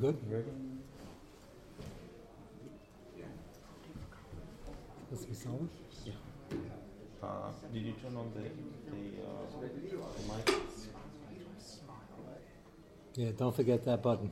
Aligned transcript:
Good? 0.00 0.16
Ready? 0.30 0.44
To 5.10 5.26
be 5.26 5.34
solid? 5.34 5.68
Yeah. 6.06 6.12
Uh, 7.22 7.26
did 7.70 7.82
you 7.82 7.92
turn 7.92 8.16
on 8.16 8.32
the, 8.34 8.40
the, 8.40 9.22
uh, 9.22 9.60
the 9.60 10.52
mic? 10.52 10.62
Yeah, 13.14 13.30
don't 13.36 13.54
forget 13.54 13.84
that 13.84 14.02
button. 14.02 14.30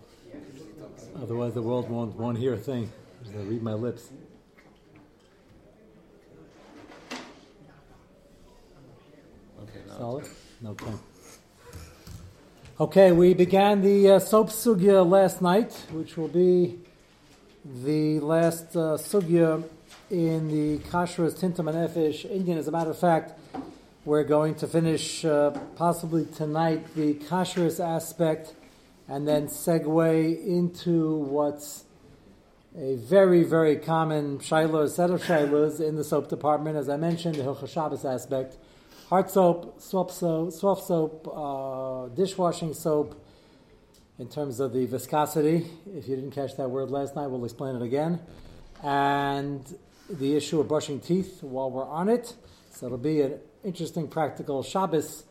Otherwise, 1.21 1.53
the 1.53 1.61
world 1.61 1.91
won't, 1.91 2.17
won't 2.17 2.39
hear 2.39 2.55
a 2.55 2.57
thing. 2.57 2.91
I 3.27 3.43
read 3.43 3.63
my 3.63 3.75
lips. 3.75 4.09
Okay. 9.61 9.81
Solid? 9.99 10.25
Okay. 10.65 10.93
Okay, 12.81 13.11
we 13.11 13.35
began 13.35 13.81
the 13.81 14.09
uh, 14.09 14.19
soap 14.21 14.51
sugya 14.51 15.05
last 15.05 15.43
night, 15.43 15.73
which 15.91 16.17
will 16.17 16.29
be 16.29 16.79
the 17.65 18.21
last 18.21 18.77
uh, 18.77 18.95
sugya 18.97 19.69
in 20.13 20.47
the 20.47 20.79
Kashrus 20.89 21.37
Tintam 21.37 21.65
Nefesh 21.65 22.25
Indian. 22.31 22.57
As 22.57 22.69
a 22.69 22.71
matter 22.71 22.91
of 22.91 22.99
fact, 23.01 23.37
we're 24.05 24.23
going 24.23 24.55
to 24.55 24.69
finish 24.69 25.25
uh, 25.25 25.51
possibly 25.75 26.27
tonight 26.27 26.95
the 26.95 27.15
Kashrus 27.15 27.85
aspect 27.85 28.55
and 29.09 29.27
then 29.27 29.49
segue 29.49 30.47
into 30.47 31.17
what's 31.17 31.83
a 32.77 32.95
very, 32.95 33.43
very 33.43 33.75
common 33.75 34.39
shiloh, 34.39 34.87
set 34.87 35.11
of 35.11 35.25
shilohs 35.25 35.81
in 35.81 35.97
the 35.97 36.05
soap 36.05 36.29
department. 36.29 36.77
As 36.77 36.89
I 36.89 36.97
mentioned, 36.97 37.35
the 37.35 37.43
Hilchah 37.43 37.69
Shabbos 37.69 38.05
aspect 38.05 38.57
hard 39.09 39.31
soap, 39.31 39.81
soft 39.81 40.13
soap, 40.13 40.53
soft 40.53 40.85
soap 40.85 41.29
uh, 41.35 42.15
dishwashing 42.15 42.75
soap, 42.75 43.25
in 44.19 44.29
terms 44.29 44.59
of 44.61 44.73
the 44.73 44.85
viscosity. 44.85 45.67
If 45.95 46.09
you 46.09 46.17
didn't 46.17 46.33
catch 46.33 46.57
that 46.57 46.69
word 46.69 46.91
last 46.91 47.15
night, 47.15 47.29
we'll 47.29 47.45
explain 47.45 47.77
it 47.77 47.83
again. 47.83 48.21
And 48.83 49.65
the 50.11 50.37
issue 50.37 50.61
of 50.61 50.69
brushing 50.69 51.01
teeth 51.01 51.43
while 51.43 51.71
we're 51.71 51.87
on 51.87 52.09
it. 52.09 52.35
So 52.71 52.87
it'll 52.87 52.99
be 52.99 53.21
an 53.21 53.39
interesting 53.65 54.09
practical 54.09 54.63
Shabbos 54.63 55.25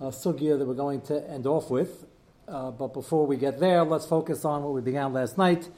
uh, 0.00 0.06
sugya 0.06 0.58
that 0.58 0.66
we're 0.66 0.74
going 0.74 1.02
to 1.02 1.30
end 1.30 1.46
off 1.46 1.70
with. 1.70 2.04
Uh, 2.48 2.70
but 2.70 2.92
before 2.92 3.26
we 3.26 3.36
get 3.36 3.60
there, 3.60 3.84
let's 3.84 4.06
focus 4.06 4.44
on 4.44 4.62
what 4.62 4.72
we 4.72 4.80
began 4.80 5.12
last 5.12 5.38
night. 5.38 5.68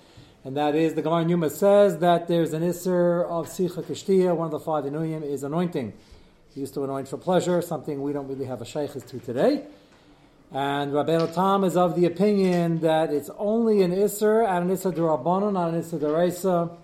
And 0.44 0.56
that 0.56 0.74
is, 0.74 0.94
the 0.94 1.02
Gemara 1.02 1.24
Numa 1.24 1.50
says 1.50 1.98
that 1.98 2.28
there's 2.28 2.52
an 2.52 2.62
Isser 2.62 3.24
of 3.26 3.46
Sicha 3.48 3.82
Kishtiya, 3.82 4.34
one 4.34 4.46
of 4.46 4.52
the 4.52 4.60
five 4.60 4.84
Inuyim, 4.84 5.22
is 5.22 5.42
anointing. 5.42 5.92
Used 6.58 6.74
to 6.74 6.82
anoint 6.82 7.06
for 7.06 7.18
pleasure, 7.18 7.62
something 7.62 8.02
we 8.02 8.12
don't 8.12 8.26
really 8.26 8.46
have 8.46 8.60
a 8.60 8.64
shaykhis 8.64 9.06
to 9.10 9.20
today. 9.20 9.62
And 10.50 10.92
Rabbeinu 10.92 11.32
Tam 11.32 11.62
is 11.62 11.76
of 11.76 11.94
the 11.94 12.06
opinion 12.06 12.80
that 12.80 13.12
it's 13.12 13.30
only 13.38 13.82
an 13.82 13.92
Isser 13.92 14.44
and 14.44 14.68
an 14.68 14.76
Isser 14.76 14.92
Durabbanon, 14.92 15.52
not 15.52 15.72
an 15.72 15.80
Isser 15.80 16.00
Deraisa. 16.00 16.76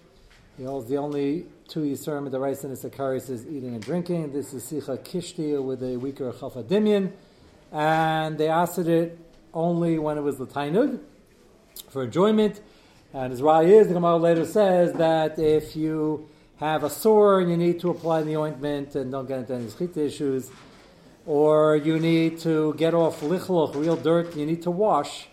He 0.57 0.63
holds 0.63 0.89
the 0.89 0.99
only 0.99 1.47
two 1.67 1.81
Yisurim 1.81 2.31
Deraisa 2.31 2.65
and 2.65 2.77
Isser 2.77 2.89
Karis 2.89 3.29
is 3.29 3.49
eating 3.49 3.75
and 3.75 3.83
drinking. 3.83 4.33
This 4.33 4.55
is 4.55 4.63
Sicha 4.63 4.97
Kishtiya 4.97 5.61
with 5.61 5.83
a 5.83 5.97
weaker 5.97 6.31
Chafadimyan. 6.31 7.11
And 7.73 8.39
they 8.39 8.49
asked 8.49 8.79
it 8.79 9.19
only 9.53 9.99
when 9.99 10.19
it 10.19 10.23
was 10.23 10.39
the 10.39 10.47
Tainug 10.47 11.01
for 11.89 12.05
enjoyment. 12.05 12.61
And 13.13 13.33
as 13.33 13.43
Rai 13.43 13.75
is, 13.75 13.89
the 13.89 13.95
Gemara 13.95 14.19
later 14.19 14.45
says 14.45 14.93
that 14.93 15.37
if 15.41 15.75
you 15.75 16.29
have 16.59 16.85
a 16.85 16.91
sore 16.91 17.41
and 17.41 17.51
you 17.51 17.57
need 17.57 17.81
to 17.81 17.91
apply 17.91 18.23
the 18.23 18.37
ointment 18.37 18.95
and 18.95 19.11
don't 19.11 19.27
get 19.27 19.41
into 19.41 19.55
any 19.55 19.67
schita 19.67 19.99
issues, 19.99 20.51
or 21.27 21.77
you 21.77 21.99
need 21.99 22.39
to 22.41 22.75
get 22.75 22.95
off 22.95 23.21
lichloch, 23.21 23.75
real 23.75 23.97
dirt, 23.97 24.37
you 24.37 24.47
need 24.47 24.63
to 24.63 24.71
wash, 24.71 25.27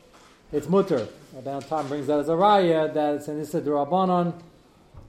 it's 0.51 0.67
mutter. 0.67 1.07
Rabban 1.35 1.67
Tam 1.67 1.87
brings 1.87 2.07
that 2.07 2.19
as 2.19 2.29
a 2.29 2.33
raya 2.33 2.93
that 2.93 3.15
it's 3.15 3.27
an 3.27 3.39
issa 3.39 3.61
durabanon. 3.61 4.33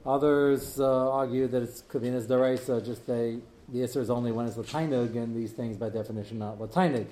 Others 0.05 0.81
uh, 0.81 1.13
argue 1.13 1.49
that 1.49 1.63
it 1.63 1.83
could 1.89 2.03
be 2.03 2.09
an 2.09 2.15
issa 2.15 2.81
just 2.85 3.07
they, 3.07 3.39
the 3.69 3.83
issa 3.83 4.01
is 4.01 4.11
only 4.11 4.33
when 4.33 4.47
it's 4.47 4.57
latainig, 4.57 5.17
and 5.17 5.35
these 5.35 5.53
things 5.53 5.77
by 5.77 5.89
definition 5.89 6.39
not 6.39 6.59
latainig. 6.59 7.07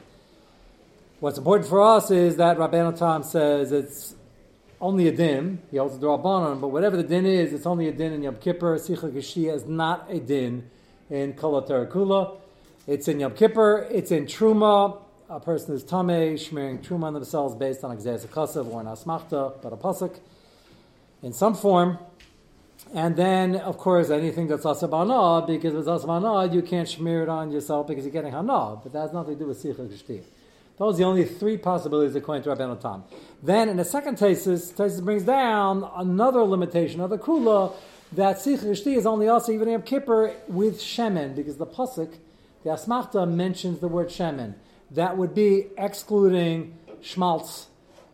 What's 1.21 1.39
important 1.39 1.69
for 1.69 1.83
us 1.83 2.11
is 2.11 2.37
that 2.37 2.59
Rabban 2.59 2.99
Tam 2.99 3.23
says 3.23 3.73
it's 3.73 4.15
only 4.81 5.09
a 5.09 5.13
din. 5.13 5.61
He 5.71 5.77
holds 5.77 5.99
the 5.99 6.07
Rabbanon, 6.07 6.61
but 6.61 6.69
whatever 6.69 6.97
the 6.97 7.03
din 7.03 7.27
is, 7.27 7.53
it's 7.53 7.67
only 7.67 7.89
a 7.89 7.93
din 7.93 8.13
in 8.13 8.23
Yom 8.23 8.37
Kippur. 8.37 8.77
Sicha 8.79 9.11
Geshia 9.11 9.55
is 9.55 9.67
not 9.67 10.07
a 10.09 10.19
din 10.19 10.71
in 11.11 11.35
Kala 11.35 11.67
Terakula. 11.67 12.39
It's 12.87 13.07
in 13.09 13.21
Yom 13.21 13.35
Kippur. 13.35 13.87
It's 13.91 14.11
in 14.11 14.27
Truma. 14.27 14.99
A 15.29 15.39
person 15.39 15.75
is 15.75 15.85
Tameh, 15.85 16.39
smearing 16.39 16.79
Truma 16.79 17.05
on 17.05 17.15
themselves 17.15 17.55
based 17.55 17.85
on 17.85 17.97
Exeis 17.97 18.27
Akasav 18.27 18.67
or 18.67 18.81
an 18.81 18.87
Asmachta, 18.87 19.63
but 19.63 19.73
a 19.73 19.77
Pasuk 19.77 20.19
in 21.23 21.33
some 21.33 21.55
form. 21.55 21.99
And 22.95 23.15
then, 23.15 23.57
of 23.57 23.77
course, 23.77 24.11
anything 24.11 24.49
that's 24.49 24.65
asabana, 24.65 25.47
because 25.47 25.75
it's 25.75 25.87
asabana, 25.87 26.53
you 26.53 26.63
can't 26.63 26.89
smear 26.89 27.23
it 27.23 27.29
on 27.29 27.53
yourself 27.53 27.87
because 27.87 28.05
you're 28.05 28.13
getting 28.13 28.33
hana. 28.33 28.81
But 28.83 28.93
that 28.93 29.01
has 29.01 29.13
nothing 29.13 29.35
to 29.35 29.41
do 29.41 29.47
with 29.47 29.63
sicha 29.63 29.87
geshti. 29.87 30.23
Those 30.81 30.95
are 30.95 30.97
the 30.97 31.05
only 31.05 31.27
three 31.27 31.59
possibilities 31.59 32.17
according 32.17 32.45
to 32.45 32.49
Rabbeinu 32.49 32.81
Tam. 32.81 33.05
Then, 33.43 33.69
in 33.69 33.77
the 33.77 33.85
second 33.85 34.19
thesis, 34.19 34.73
thesis 34.73 35.03
brings 35.03 35.25
down 35.25 35.87
another 35.95 36.41
limitation 36.41 37.03
of 37.03 37.11
the 37.11 37.19
kula 37.19 37.75
that 38.13 38.39
sicha 38.39 38.65
geshti 38.65 38.97
is 38.97 39.05
only 39.05 39.29
also 39.29 39.53
even 39.53 39.69
in 39.69 39.83
Kippur 39.83 40.35
with 40.49 40.81
shemen, 40.81 41.37
because 41.37 41.59
the 41.59 41.67
pasuk, 41.67 42.15
the 42.65 42.71
asmachta 42.71 43.31
mentions 43.31 43.81
the 43.81 43.89
word 43.89 44.09
shemen. 44.09 44.55
That 44.91 45.19
would 45.19 45.35
be 45.35 45.67
excluding 45.77 46.79
schmaltz 47.03 47.67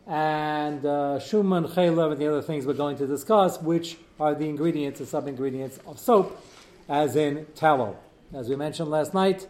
and 0.05 0.85
uh, 0.85 1.19
shuman, 1.21 1.73
chaylev, 1.73 2.11
and 2.11 2.21
the 2.21 2.27
other 2.27 2.41
things 2.41 2.65
we're 2.65 2.73
going 2.73 2.97
to 2.97 3.07
discuss, 3.07 3.61
which 3.61 3.95
are 4.19 4.35
the 4.35 4.49
ingredients, 4.49 4.99
the 4.99 5.05
sub-ingredients 5.05 5.79
of 5.87 5.97
soap, 5.99 6.37
as 6.89 7.15
in 7.15 7.45
tallow. 7.55 7.95
As 8.33 8.49
we 8.49 8.57
mentioned 8.57 8.89
last 8.89 9.13
night, 9.13 9.47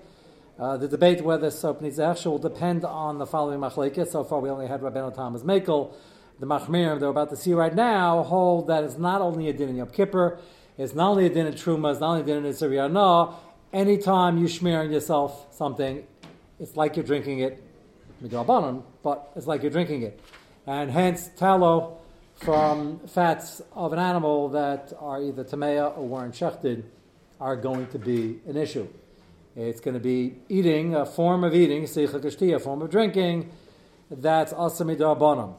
uh, 0.60 0.76
the 0.78 0.88
debate 0.88 1.22
whether 1.22 1.52
soap 1.52 1.82
needs 1.82 2.00
hechsher 2.00 2.26
will 2.28 2.38
depend 2.40 2.84
on 2.84 3.20
the 3.20 3.26
following 3.26 3.60
machlekes. 3.60 4.08
So 4.08 4.24
far, 4.24 4.40
we 4.40 4.50
only 4.50 4.68
had 4.68 4.82
Rabbeinu 4.82 5.14
Tam's 5.16 5.44
Makel. 5.44 5.94
The 6.40 6.46
machmirim 6.46 7.00
that 7.00 7.06
we're 7.06 7.12
about 7.12 7.30
to 7.32 7.36
see 7.36 7.54
right 7.54 7.74
now 7.74 8.24
hold 8.24 8.68
that 8.68 8.84
it's 8.84 8.98
not 8.98 9.22
only 9.22 9.50
a 9.50 9.54
din 9.54 9.70
in 9.70 9.76
Yom 9.76 9.90
Kippur, 9.90 10.40
it's 10.78 10.94
not 10.94 11.12
only 11.12 11.26
a 11.26 11.30
din 11.30 11.48
in 11.48 11.54
Truma, 11.54 11.92
it's 11.92 12.00
not 12.00 12.10
only 12.12 12.22
a 12.22 12.26
din 12.26 12.46
in 12.46 12.54
Siriyana. 12.54 13.34
Anytime 13.74 14.38
you 14.38 14.48
smear 14.48 14.82
on 14.82 14.92
yourself 14.92 15.48
something, 15.56 16.06
it's 16.60 16.76
like 16.76 16.96
you're 16.96 17.06
drinking 17.06 17.40
it, 17.40 17.64
but 18.22 19.32
it's 19.36 19.48
like 19.48 19.62
you're 19.62 19.72
drinking 19.72 20.04
it. 20.04 20.20
And 20.66 20.90
hence, 20.92 21.30
tallow 21.38 21.98
from 22.36 23.00
fats 23.08 23.62
of 23.74 23.94
an 23.94 24.00
animal 24.00 24.50
that 24.50 24.94
are 25.00 25.22
either 25.22 25.44
tamea 25.44 25.98
or 25.98 26.08
weren't 26.08 26.34
shechted 26.34 26.84
are 27.40 27.56
going 27.56 27.88
to 27.88 28.00
be 28.00 28.40
an 28.48 28.58
issue. 28.58 28.88
It's 29.60 29.80
going 29.80 29.96
to 29.96 30.00
be 30.00 30.36
eating, 30.50 30.94
a 30.94 31.04
form 31.04 31.44
of 31.44 31.56
eating, 31.56 31.84
a 31.84 32.60
form 32.60 32.84
of 32.84 32.92
drinking, 32.92 33.50
that's 34.12 34.54
asamidarbanam. 34.54 35.56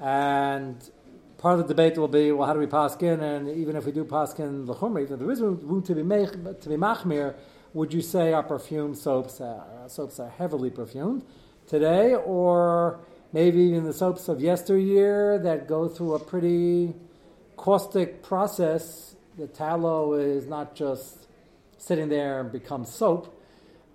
And 0.00 0.90
part 1.36 1.60
of 1.60 1.68
the 1.68 1.74
debate 1.74 1.98
will 1.98 2.08
be, 2.08 2.32
well, 2.32 2.46
how 2.46 2.54
do 2.54 2.58
we 2.58 2.66
paskin? 2.66 3.20
And 3.20 3.50
even 3.50 3.76
if 3.76 3.84
we 3.84 3.92
do 3.92 4.06
paskin 4.06 4.66
l'chumri, 4.66 5.06
there 5.06 5.30
is 5.30 5.42
room 5.42 5.82
to 5.82 5.94
be, 5.94 6.02
mech, 6.02 6.32
to 6.32 6.68
be 6.70 6.76
machmir, 6.76 7.34
would 7.74 7.92
you 7.92 8.00
say 8.00 8.32
our 8.32 8.42
perfume 8.42 8.94
soaps, 8.94 9.42
soaps 9.88 10.18
are 10.18 10.30
heavily 10.30 10.70
perfumed 10.70 11.22
today, 11.66 12.14
or 12.14 12.98
maybe 13.34 13.60
even 13.60 13.84
the 13.84 13.92
soaps 13.92 14.26
of 14.28 14.40
yesteryear 14.40 15.38
that 15.40 15.68
go 15.68 15.86
through 15.86 16.14
a 16.14 16.18
pretty 16.18 16.94
caustic 17.58 18.22
process. 18.22 19.16
The 19.36 19.48
tallow 19.48 20.14
is 20.14 20.46
not 20.46 20.74
just 20.74 21.26
sitting 21.84 22.08
there 22.08 22.40
and 22.40 22.50
become 22.50 22.84
soap. 22.84 23.38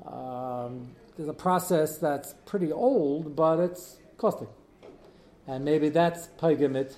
Um, 0.06 0.96
there's 1.18 1.30
a 1.30 1.34
process 1.34 1.98
that's 1.98 2.36
pretty 2.46 2.72
old, 2.72 3.36
but 3.36 3.60
it's 3.60 3.98
caustic. 4.18 4.48
And 5.48 5.66
maybe 5.66 5.90
that's 5.90 6.28
pagamit, 6.40 6.98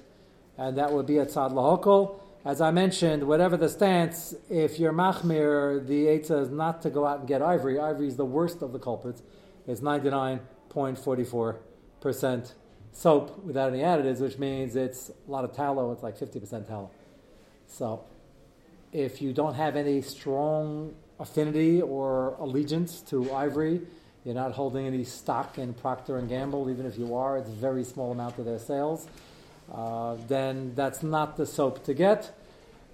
and 0.57 0.77
that 0.77 0.91
would 0.91 1.05
be 1.05 1.17
a 1.17 1.25
tzad 1.25 1.51
lahokol. 1.51 2.19
As 2.43 2.59
I 2.59 2.71
mentioned, 2.71 3.23
whatever 3.23 3.55
the 3.55 3.69
stance, 3.69 4.35
if 4.49 4.79
you're 4.79 4.91
machmir, 4.91 5.85
the 5.85 6.05
eitzah 6.05 6.41
is 6.41 6.49
not 6.49 6.81
to 6.81 6.89
go 6.89 7.05
out 7.05 7.19
and 7.19 7.27
get 7.27 7.41
ivory. 7.41 7.79
Ivory 7.79 8.07
is 8.07 8.17
the 8.17 8.25
worst 8.25 8.61
of 8.61 8.73
the 8.73 8.79
culprits. 8.79 9.21
It's 9.67 9.81
99.44 9.81 11.57
percent 12.01 12.55
soap 12.91 13.43
without 13.45 13.71
any 13.71 13.83
additives, 13.83 14.19
which 14.19 14.37
means 14.37 14.75
it's 14.75 15.09
a 15.09 15.31
lot 15.31 15.45
of 15.45 15.53
tallow. 15.53 15.91
It's 15.93 16.03
like 16.03 16.17
fifty 16.17 16.39
percent 16.39 16.67
tallow. 16.67 16.91
So, 17.67 18.03
if 18.91 19.21
you 19.21 19.33
don't 19.33 19.53
have 19.53 19.75
any 19.75 20.01
strong 20.01 20.93
affinity 21.19 21.81
or 21.81 22.35
allegiance 22.39 23.01
to 23.01 23.31
ivory, 23.33 23.81
you're 24.25 24.35
not 24.35 24.51
holding 24.51 24.85
any 24.85 25.03
stock 25.03 25.57
in 25.57 25.73
Procter 25.73 26.17
and 26.17 26.27
Gamble. 26.29 26.69
Even 26.69 26.85
if 26.85 26.97
you 26.97 27.15
are, 27.15 27.37
it's 27.37 27.49
a 27.49 27.53
very 27.53 27.83
small 27.83 28.11
amount 28.11 28.37
of 28.37 28.45
their 28.45 28.59
sales. 28.59 29.07
Uh, 29.71 30.17
then 30.27 30.73
that's 30.75 31.01
not 31.01 31.37
the 31.37 31.45
soap 31.45 31.83
to 31.85 31.93
get. 31.93 32.37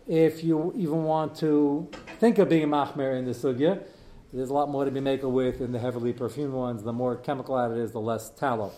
If 0.07 0.43
you 0.43 0.71
even 0.77 1.03
want 1.03 1.35
to 1.37 1.89
think 2.19 2.37
of 2.37 2.47
being 2.47 2.63
a 2.63 2.67
machmer 2.67 3.17
in 3.17 3.25
the 3.25 3.31
sugya, 3.31 3.83
there's 4.31 4.49
a 4.49 4.53
lot 4.53 4.69
more 4.69 4.85
to 4.85 4.91
be 4.91 4.99
maker 4.99 5.27
with 5.27 5.59
in 5.59 5.71
the 5.71 5.79
heavily 5.79 6.13
perfumed 6.13 6.53
ones. 6.53 6.83
The 6.83 6.93
more 6.93 7.15
chemical 7.15 7.55
additives, 7.55 7.91
the 7.91 7.99
less 7.99 8.29
tallow. 8.29 8.71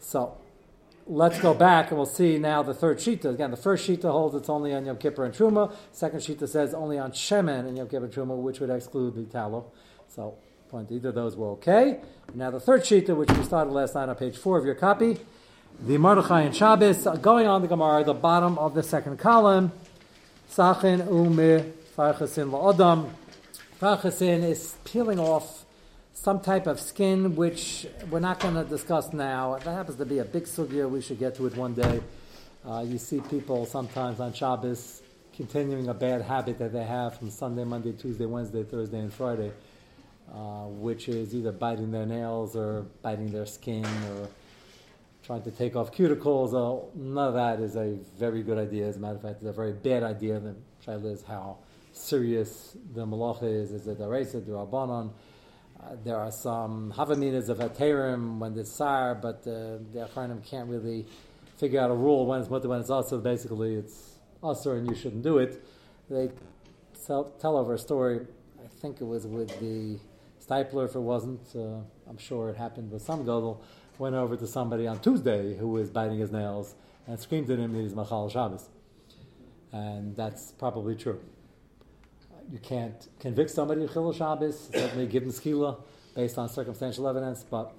So, 0.00 0.36
let's 1.06 1.38
go 1.40 1.54
back 1.54 1.88
and 1.88 1.96
we'll 1.96 2.06
see 2.06 2.38
now 2.38 2.62
the 2.62 2.74
third 2.74 2.98
shita. 2.98 3.26
Again, 3.26 3.50
the 3.50 3.56
first 3.56 3.88
shita 3.88 4.10
holds 4.10 4.34
it's 4.34 4.48
only 4.48 4.72
on 4.74 4.86
Yom 4.86 4.96
Kippur 4.96 5.24
and 5.24 5.34
Truma. 5.34 5.74
Second 5.92 6.20
shita 6.20 6.48
says 6.48 6.74
only 6.74 6.98
on 6.98 7.12
Shemen 7.12 7.66
and 7.66 7.76
Yom 7.76 7.88
Kippur 7.88 8.04
and 8.04 8.14
Truma, 8.14 8.36
which 8.36 8.60
would 8.60 8.70
exclude 8.70 9.14
the 9.14 9.24
tallow. 9.24 9.70
So, 10.08 10.36
point 10.68 10.90
either 10.90 11.10
of 11.10 11.14
those 11.14 11.36
were 11.36 11.50
okay. 11.52 12.00
Now 12.34 12.50
the 12.50 12.60
third 12.60 12.82
shita, 12.82 13.16
which 13.16 13.30
we 13.30 13.42
started 13.44 13.72
last 13.72 13.94
night 13.94 14.08
on 14.08 14.16
page 14.16 14.36
four 14.36 14.58
of 14.58 14.64
your 14.64 14.74
copy, 14.74 15.18
the 15.80 15.98
Mordechai 15.98 16.42
and 16.42 16.54
Shabbos, 16.54 17.06
going 17.20 17.46
on 17.46 17.62
the 17.62 17.68
Gemara, 17.68 18.04
the 18.04 18.14
bottom 18.14 18.58
of 18.58 18.74
the 18.74 18.82
second 18.82 19.18
column, 19.18 19.72
Sachin 20.50 21.06
ume 21.10 21.72
farchasin 21.96 22.50
la'adam. 22.50 23.10
Farchasin 23.80 24.42
is 24.44 24.76
peeling 24.84 25.18
off 25.18 25.61
some 26.14 26.40
type 26.40 26.66
of 26.66 26.78
skin, 26.78 27.36
which 27.36 27.86
we're 28.10 28.20
not 28.20 28.40
going 28.40 28.54
to 28.54 28.64
discuss 28.64 29.12
now. 29.12 29.56
That 29.56 29.72
happens 29.72 29.96
to 29.98 30.04
be 30.04 30.18
a 30.18 30.24
big 30.24 30.44
sugya. 30.44 30.88
We 30.88 31.00
should 31.00 31.18
get 31.18 31.34
to 31.36 31.46
it 31.46 31.56
one 31.56 31.74
day. 31.74 32.00
Uh, 32.68 32.84
you 32.86 32.98
see 32.98 33.20
people 33.20 33.66
sometimes 33.66 34.20
on 34.20 34.32
Shabbos 34.32 35.02
continuing 35.34 35.88
a 35.88 35.94
bad 35.94 36.22
habit 36.22 36.58
that 36.58 36.72
they 36.72 36.84
have 36.84 37.18
from 37.18 37.30
Sunday, 37.30 37.64
Monday, 37.64 37.92
Tuesday, 37.92 38.26
Wednesday, 38.26 38.62
Thursday, 38.62 38.98
and 38.98 39.12
Friday, 39.12 39.50
uh, 40.32 40.66
which 40.66 41.08
is 41.08 41.34
either 41.34 41.50
biting 41.50 41.90
their 41.90 42.06
nails 42.06 42.54
or 42.54 42.82
biting 43.00 43.32
their 43.32 43.46
skin 43.46 43.84
or 43.84 44.28
trying 45.24 45.42
to 45.42 45.50
take 45.50 45.74
off 45.74 45.92
cuticles. 45.92 46.52
Uh, 46.52 46.86
none 46.94 47.28
of 47.28 47.34
that 47.34 47.58
is 47.60 47.74
a 47.74 47.98
very 48.18 48.42
good 48.42 48.58
idea. 48.58 48.86
As 48.86 48.96
a 48.96 49.00
matter 49.00 49.16
of 49.16 49.22
fact, 49.22 49.36
it's 49.36 49.46
a 49.46 49.52
very 49.52 49.72
bad 49.72 50.02
idea. 50.02 50.38
The 50.38 50.54
shaila 50.86 51.12
is 51.12 51.22
how 51.22 51.56
serious 51.92 52.76
the 52.94 53.06
malacha 53.06 53.44
is. 53.44 53.72
Is 53.72 53.86
it 53.88 54.00
a 54.00 54.06
race, 54.06 54.32
the 54.32 54.40
rabbanon? 54.40 55.10
There 56.04 56.16
are 56.16 56.30
some 56.30 56.94
havaminas 56.96 57.48
of 57.48 57.58
Aterim 57.58 58.38
when 58.38 58.56
it's 58.56 58.70
sar, 58.70 59.14
but 59.14 59.40
uh, 59.40 59.78
the 59.92 60.08
Achronim 60.08 60.44
can't 60.44 60.68
really 60.68 61.06
figure 61.56 61.80
out 61.80 61.90
a 61.90 61.94
rule 61.94 62.24
when 62.24 62.40
it's 62.40 62.48
mutter, 62.48 62.68
when 62.68 62.80
it's 62.80 62.88
also. 62.88 63.18
Basically, 63.18 63.74
it's 63.74 64.18
usher 64.42 64.76
and 64.76 64.88
you 64.88 64.94
shouldn't 64.94 65.22
do 65.22 65.38
it. 65.38 65.62
They 66.08 66.30
tell, 67.06 67.24
tell 67.40 67.56
over 67.56 67.74
a 67.74 67.78
story. 67.78 68.20
I 68.64 68.68
think 68.80 69.00
it 69.00 69.04
was 69.04 69.26
with 69.26 69.48
the 69.60 69.98
Steipler. 70.44 70.86
If 70.86 70.94
it 70.94 71.00
wasn't, 71.00 71.42
uh, 71.54 71.80
I'm 72.08 72.18
sure 72.18 72.48
it 72.48 72.56
happened 72.56 72.90
with 72.90 73.02
some 73.02 73.24
Godel. 73.24 73.58
Went 73.98 74.14
over 74.14 74.36
to 74.36 74.46
somebody 74.46 74.86
on 74.86 75.00
Tuesday 75.00 75.56
who 75.56 75.68
was 75.68 75.90
biting 75.90 76.18
his 76.18 76.30
nails 76.30 76.74
and 77.06 77.18
screamed 77.18 77.50
at 77.50 77.58
him 77.58 77.72
that 77.72 77.82
he's 77.82 77.94
Machal 77.94 78.30
Shabbos. 78.30 78.68
And 79.72 80.16
that's 80.16 80.52
probably 80.52 80.94
true 80.94 81.20
you 82.50 82.58
can't 82.58 83.08
convict 83.20 83.50
somebody 83.50 83.84
of 83.84 83.90
Chilul 83.90 84.16
Shabbos, 84.16 84.68
certainly 84.72 85.06
give 85.06 85.22
them 85.22 85.32
skila 85.32 85.80
based 86.14 86.38
on 86.38 86.48
circumstantial 86.48 87.08
evidence, 87.08 87.44
but 87.48 87.72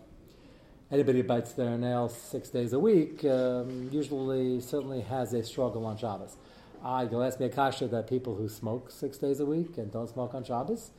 anybody 0.91 1.21
who 1.21 1.27
bites 1.27 1.53
their 1.53 1.77
nails 1.77 2.15
six 2.15 2.49
days 2.49 2.73
a 2.73 2.79
week 2.79 3.23
um, 3.25 3.89
usually 3.91 4.61
certainly 4.61 5.01
has 5.01 5.33
a 5.33 5.43
struggle 5.43 5.85
on 5.85 5.97
Shabbos. 5.97 6.37
I 6.83 7.03
you'll 7.03 7.23
ask 7.23 7.39
me 7.39 7.45
a 7.45 7.49
kasha 7.49 7.87
that 7.87 8.07
people 8.07 8.35
who 8.35 8.49
smoke 8.49 8.91
six 8.91 9.17
days 9.17 9.39
a 9.39 9.45
week 9.45 9.77
and 9.77 9.91
don't 9.91 10.09
smoke 10.09 10.33
on 10.33 10.43
Shabbos, 10.43 10.91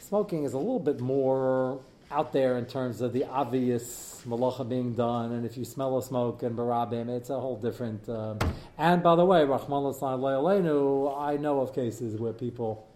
smoking 0.00 0.44
is 0.44 0.52
a 0.52 0.58
little 0.58 0.80
bit 0.80 1.00
more 1.00 1.80
out 2.10 2.32
there 2.32 2.56
in 2.56 2.66
terms 2.66 3.00
of 3.00 3.12
the 3.12 3.24
obvious 3.24 4.22
malacha 4.26 4.68
being 4.68 4.94
done, 4.94 5.32
and 5.32 5.44
if 5.44 5.56
you 5.56 5.64
smell 5.64 5.98
a 5.98 6.02
smoke 6.02 6.42
and 6.42 6.56
barabim, 6.56 7.08
it's 7.08 7.30
a 7.30 7.40
whole 7.40 7.56
different. 7.56 8.08
Um, 8.08 8.38
and 8.78 9.02
by 9.02 9.16
the 9.16 9.24
way, 9.24 9.44
Rahman 9.44 9.92
I 9.92 11.36
know 11.36 11.60
of 11.60 11.74
cases 11.74 12.18
where 12.20 12.32
people 12.32 12.86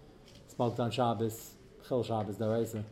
smoked 0.49 0.79
on 0.79 0.91
Shabbos, 0.91 1.55
Chil 1.87 2.05
Shabbos, 2.05 2.37
Daraisa, 2.37 2.85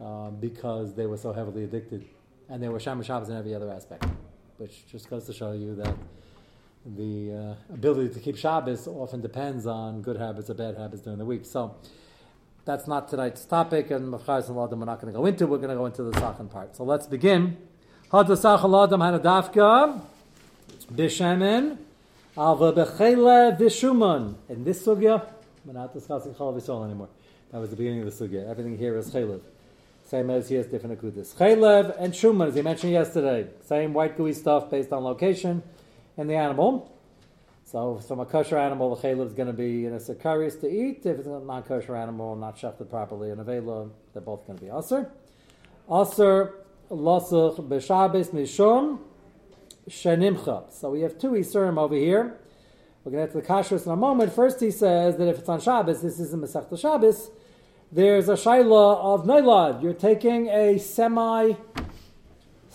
uh, 0.00 0.30
because 0.30 0.94
they 0.94 1.06
were 1.06 1.16
so 1.16 1.32
heavily 1.32 1.64
addicted, 1.64 2.04
and 2.48 2.62
they 2.62 2.68
were 2.68 2.78
Shama 2.78 3.02
Shabbos 3.02 3.28
in 3.28 3.36
every 3.36 3.54
other 3.54 3.70
aspect, 3.70 4.06
which 4.58 4.86
just 4.86 5.10
goes 5.10 5.24
to 5.26 5.32
show 5.32 5.52
you 5.52 5.74
that 5.76 5.96
the 6.96 7.56
uh, 7.70 7.74
ability 7.74 8.14
to 8.14 8.20
keep 8.20 8.36
Shabbos 8.36 8.86
often 8.86 9.20
depends 9.20 9.66
on 9.66 10.00
good 10.00 10.16
habits 10.16 10.48
or 10.48 10.54
bad 10.54 10.76
habits 10.76 11.02
during 11.02 11.18
the 11.18 11.24
week. 11.24 11.44
So. 11.44 11.74
That's 12.64 12.86
not 12.86 13.08
tonight's 13.08 13.44
topic, 13.44 13.90
and 13.90 14.12
Machaz 14.12 14.48
and 14.48 14.56
Ladam 14.56 14.78
we're 14.78 14.84
not 14.84 15.00
going 15.00 15.12
to 15.12 15.18
go 15.18 15.26
into. 15.26 15.46
We're 15.46 15.58
going 15.58 15.70
to 15.70 15.76
go 15.76 15.86
into 15.86 16.02
the 16.02 16.12
Sachan 16.12 16.50
part. 16.50 16.76
So 16.76 16.84
let's 16.84 17.06
begin. 17.06 17.56
Hadasach 18.12 18.60
Ladam 18.60 19.00
Hanadafka 19.00 20.00
Bishamin 20.92 21.78
Alva 22.36 22.72
Bechele 22.72 23.58
Vishuman. 23.58 24.34
In 24.48 24.64
this 24.64 24.86
sugya, 24.86 25.26
we're 25.64 25.72
not 25.72 25.92
discussing 25.94 26.34
Chal 26.34 26.52
Visol 26.52 26.84
anymore. 26.84 27.08
That 27.50 27.58
was 27.58 27.70
the 27.70 27.76
beginning 27.76 28.02
of 28.02 28.16
the 28.16 28.28
sugya. 28.28 28.48
Everything 28.48 28.76
here 28.76 28.96
is 28.96 29.10
Chalev. 29.10 29.40
Same 30.06 30.30
as 30.30 30.48
he 30.48 30.56
has 30.56 30.66
different 30.66 31.00
akudis. 31.00 31.34
Chalev 31.34 31.96
and 31.98 32.12
Shuman, 32.12 32.48
as 32.48 32.54
he 32.54 32.62
mentioned 32.62 32.92
yesterday. 32.92 33.48
Same 33.64 33.94
white 33.94 34.16
gooey 34.16 34.32
stuff 34.32 34.70
based 34.70 34.92
on 34.92 35.02
location 35.02 35.62
and 36.16 36.28
the 36.28 36.34
animal. 36.34 36.92
So 37.70 37.98
from 37.98 38.18
a 38.18 38.26
kosher 38.26 38.58
animal, 38.58 38.96
the 38.96 39.00
chaylev 39.00 39.28
is 39.28 39.32
going 39.32 39.46
to 39.46 39.52
be 39.52 39.86
in 39.86 39.92
a 39.92 39.98
sakaris 39.98 40.60
to 40.62 40.68
eat. 40.68 41.06
If 41.06 41.18
it's 41.20 41.28
a 41.28 41.38
non-kosher 41.38 41.94
animal, 41.94 42.34
not 42.34 42.58
shafted 42.58 42.90
properly 42.90 43.30
in 43.30 43.38
a 43.38 43.44
vela, 43.44 43.88
they're 44.12 44.20
both 44.20 44.44
going 44.44 44.58
to 44.58 44.64
be 44.64 44.72
aser. 44.72 45.08
Aser 45.88 46.54
losach 46.90 47.68
b'shabes 47.68 48.30
mishum 48.30 48.98
shenimcha. 49.88 50.72
So 50.72 50.90
we 50.90 51.02
have 51.02 51.16
two 51.16 51.30
isurim 51.30 51.78
over 51.78 51.94
here. 51.94 52.40
We're 53.04 53.12
going 53.12 53.28
to 53.28 53.32
get 53.32 53.40
to 53.40 53.46
the 53.46 53.54
kashrus 53.54 53.86
in 53.86 53.92
a 53.92 53.96
moment. 53.96 54.32
First, 54.32 54.58
he 54.58 54.72
says 54.72 55.16
that 55.18 55.28
if 55.28 55.38
it's 55.38 55.48
on 55.48 55.60
Shabbos, 55.60 56.02
this 56.02 56.18
isn't 56.18 56.42
Masechta 56.42 56.76
Shabbos. 56.76 57.30
There's 57.92 58.28
a 58.28 58.34
shaila 58.34 58.96
of 58.98 59.26
nailad. 59.26 59.80
You're 59.80 59.94
taking 59.94 60.48
a 60.48 60.76
semi 60.78 61.52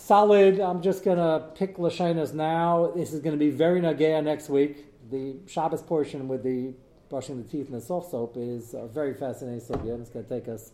solid. 0.06 0.60
I'm 0.60 0.82
just 0.82 1.02
going 1.02 1.18
to 1.18 1.48
pick 1.56 1.78
Lashanas 1.78 2.32
now. 2.32 2.92
This 2.94 3.12
is 3.12 3.18
going 3.18 3.36
to 3.36 3.44
be 3.44 3.50
very 3.50 3.80
Nagea 3.80 4.22
next 4.22 4.48
week 4.48 4.86
the 5.10 5.34
Shabbos 5.46 5.82
portion 5.82 6.28
with 6.28 6.44
the 6.44 6.74
brushing 7.08 7.42
the 7.42 7.48
teeth 7.48 7.66
and 7.66 7.76
the 7.76 7.84
soft 7.84 8.12
soap 8.12 8.36
is 8.36 8.74
a 8.74 8.86
very 8.86 9.14
fascinating 9.14 9.58
subject. 9.58 10.00
It's 10.00 10.10
going 10.10 10.24
to 10.24 10.30
take 10.30 10.48
us 10.48 10.70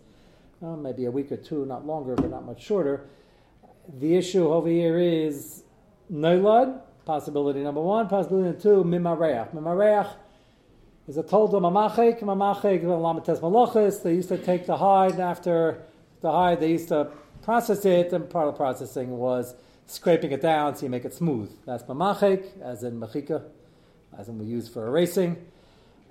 uh, 0.63 0.77
maybe 0.77 1.07
a 1.07 1.11
week 1.11 1.33
or 1.33 1.39
two, 1.39 1.65
not 1.65 1.87
longer, 1.87 2.15
but 2.15 2.31
not 2.31 2.45
much 2.45 2.63
shorter. 2.63 3.07
The 4.01 4.17
issue 4.17 4.53
over 4.53 4.69
here 4.69 4.99
is 4.99 5.65
noilad, 6.13 6.83
possibility 7.07 7.61
number 7.61 7.81
one. 7.81 8.09
Possibility 8.09 8.49
number 8.49 8.61
two, 8.61 8.85
mimareach. 8.85 9.55
Mimareach 9.55 10.13
is 11.09 11.17
a 11.17 11.23
tolda 11.23 11.55
mamachek. 11.55 12.21
Mamachek, 12.21 12.83
lamates 12.85 13.41
malachis. 13.41 14.03
They 14.03 14.15
used 14.15 14.29
to 14.29 14.39
take 14.39 14.67
the 14.67 14.77
hide 14.77 15.19
after 15.21 15.83
the 16.21 16.31
hide, 16.31 16.61
they 16.61 16.71
used 16.71 16.89
to 16.89 17.11
process 17.43 17.85
it, 17.85 18.13
and 18.13 18.29
part 18.31 18.49
of 18.49 18.57
processing 18.57 19.11
was 19.11 19.55
scraping 19.87 20.33
it 20.33 20.41
down 20.41 20.77
so 20.77 20.85
you 20.85 20.91
make 20.91 21.05
it 21.05 21.15
smooth. 21.15 21.51
That's 21.67 21.83
mamachek, 21.85 22.61
as 22.63 22.83
in 22.83 22.99
machika, 22.99 23.43
as 24.17 24.29
in 24.29 24.39
we 24.39 24.47
use 24.47 24.69
for 24.69 24.87
erasing. 24.87 25.37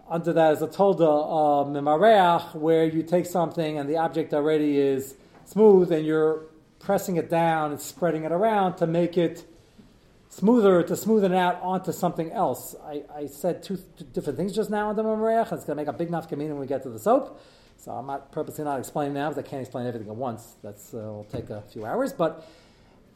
Under 0.10 0.34
that 0.34 0.54
is 0.54 0.62
a 0.62 0.68
tolda 0.68 1.02
uh, 1.02 1.70
mimareach, 1.70 2.54
where 2.56 2.86
you 2.86 3.02
take 3.02 3.26
something 3.26 3.80
and 3.80 3.90
the 3.90 3.98
object 3.98 4.34
already 4.34 4.78
is 4.78 5.16
smooth 5.46 5.92
and 5.92 6.06
you're 6.06 6.44
pressing 6.80 7.16
it 7.16 7.30
down 7.30 7.72
and 7.72 7.80
spreading 7.80 8.24
it 8.24 8.32
around 8.32 8.76
to 8.78 8.88
make 8.88 9.18
it 9.18 9.46
smoother, 10.30 10.84
to 10.84 10.94
smoothen 10.94 11.26
it 11.26 11.34
out 11.34 11.62
onto 11.62 11.92
something 11.92 12.32
else. 12.32 12.76
I, 12.84 13.04
I 13.16 13.26
said 13.28 13.64
two, 13.64 13.78
two, 13.98 14.06
different 14.06 14.38
things 14.38 14.54
just 14.54 14.70
now 14.70 14.90
on 14.90 14.96
the 14.96 15.04
mimareach. 15.04 15.52
It's 15.54 15.66
going 15.66 15.76
to 15.78 15.84
make 15.84 15.88
a 15.88 15.94
big 15.94 16.10
nafkamina 16.10 16.50
when 16.50 16.60
we 16.60 16.68
get 16.68 16.84
to 16.84 16.90
the 16.90 17.00
soap. 17.00 17.40
So 17.84 17.92
I'm 17.92 18.06
not 18.06 18.32
purposely 18.32 18.64
not 18.64 18.78
explaining 18.78 19.16
now 19.16 19.30
because 19.30 19.44
I 19.44 19.48
can't 19.48 19.62
explain 19.62 19.88
everything 19.88 20.08
at 20.08 20.16
once. 20.16 20.56
That's 20.62 20.94
uh, 20.94 20.98
will 20.98 21.28
take 21.32 21.50
a 21.50 21.64
few 21.74 21.84
hours, 21.84 22.14
but 22.14 22.48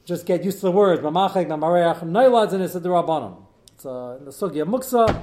just 0.06 0.26
get 0.26 0.44
used 0.44 0.58
to 0.62 0.66
the 0.66 0.72
word. 0.72 1.02
Mamachek, 1.02 1.46
mamareach, 1.46 2.00
noilads 2.02 2.52
in 2.54 2.62
the 2.62 2.90
rabbanim. 2.90 3.46
It's 3.74 3.86
in 3.86 4.26
the 4.26 4.32
sugya 4.32 4.66
muksa. 4.66 5.22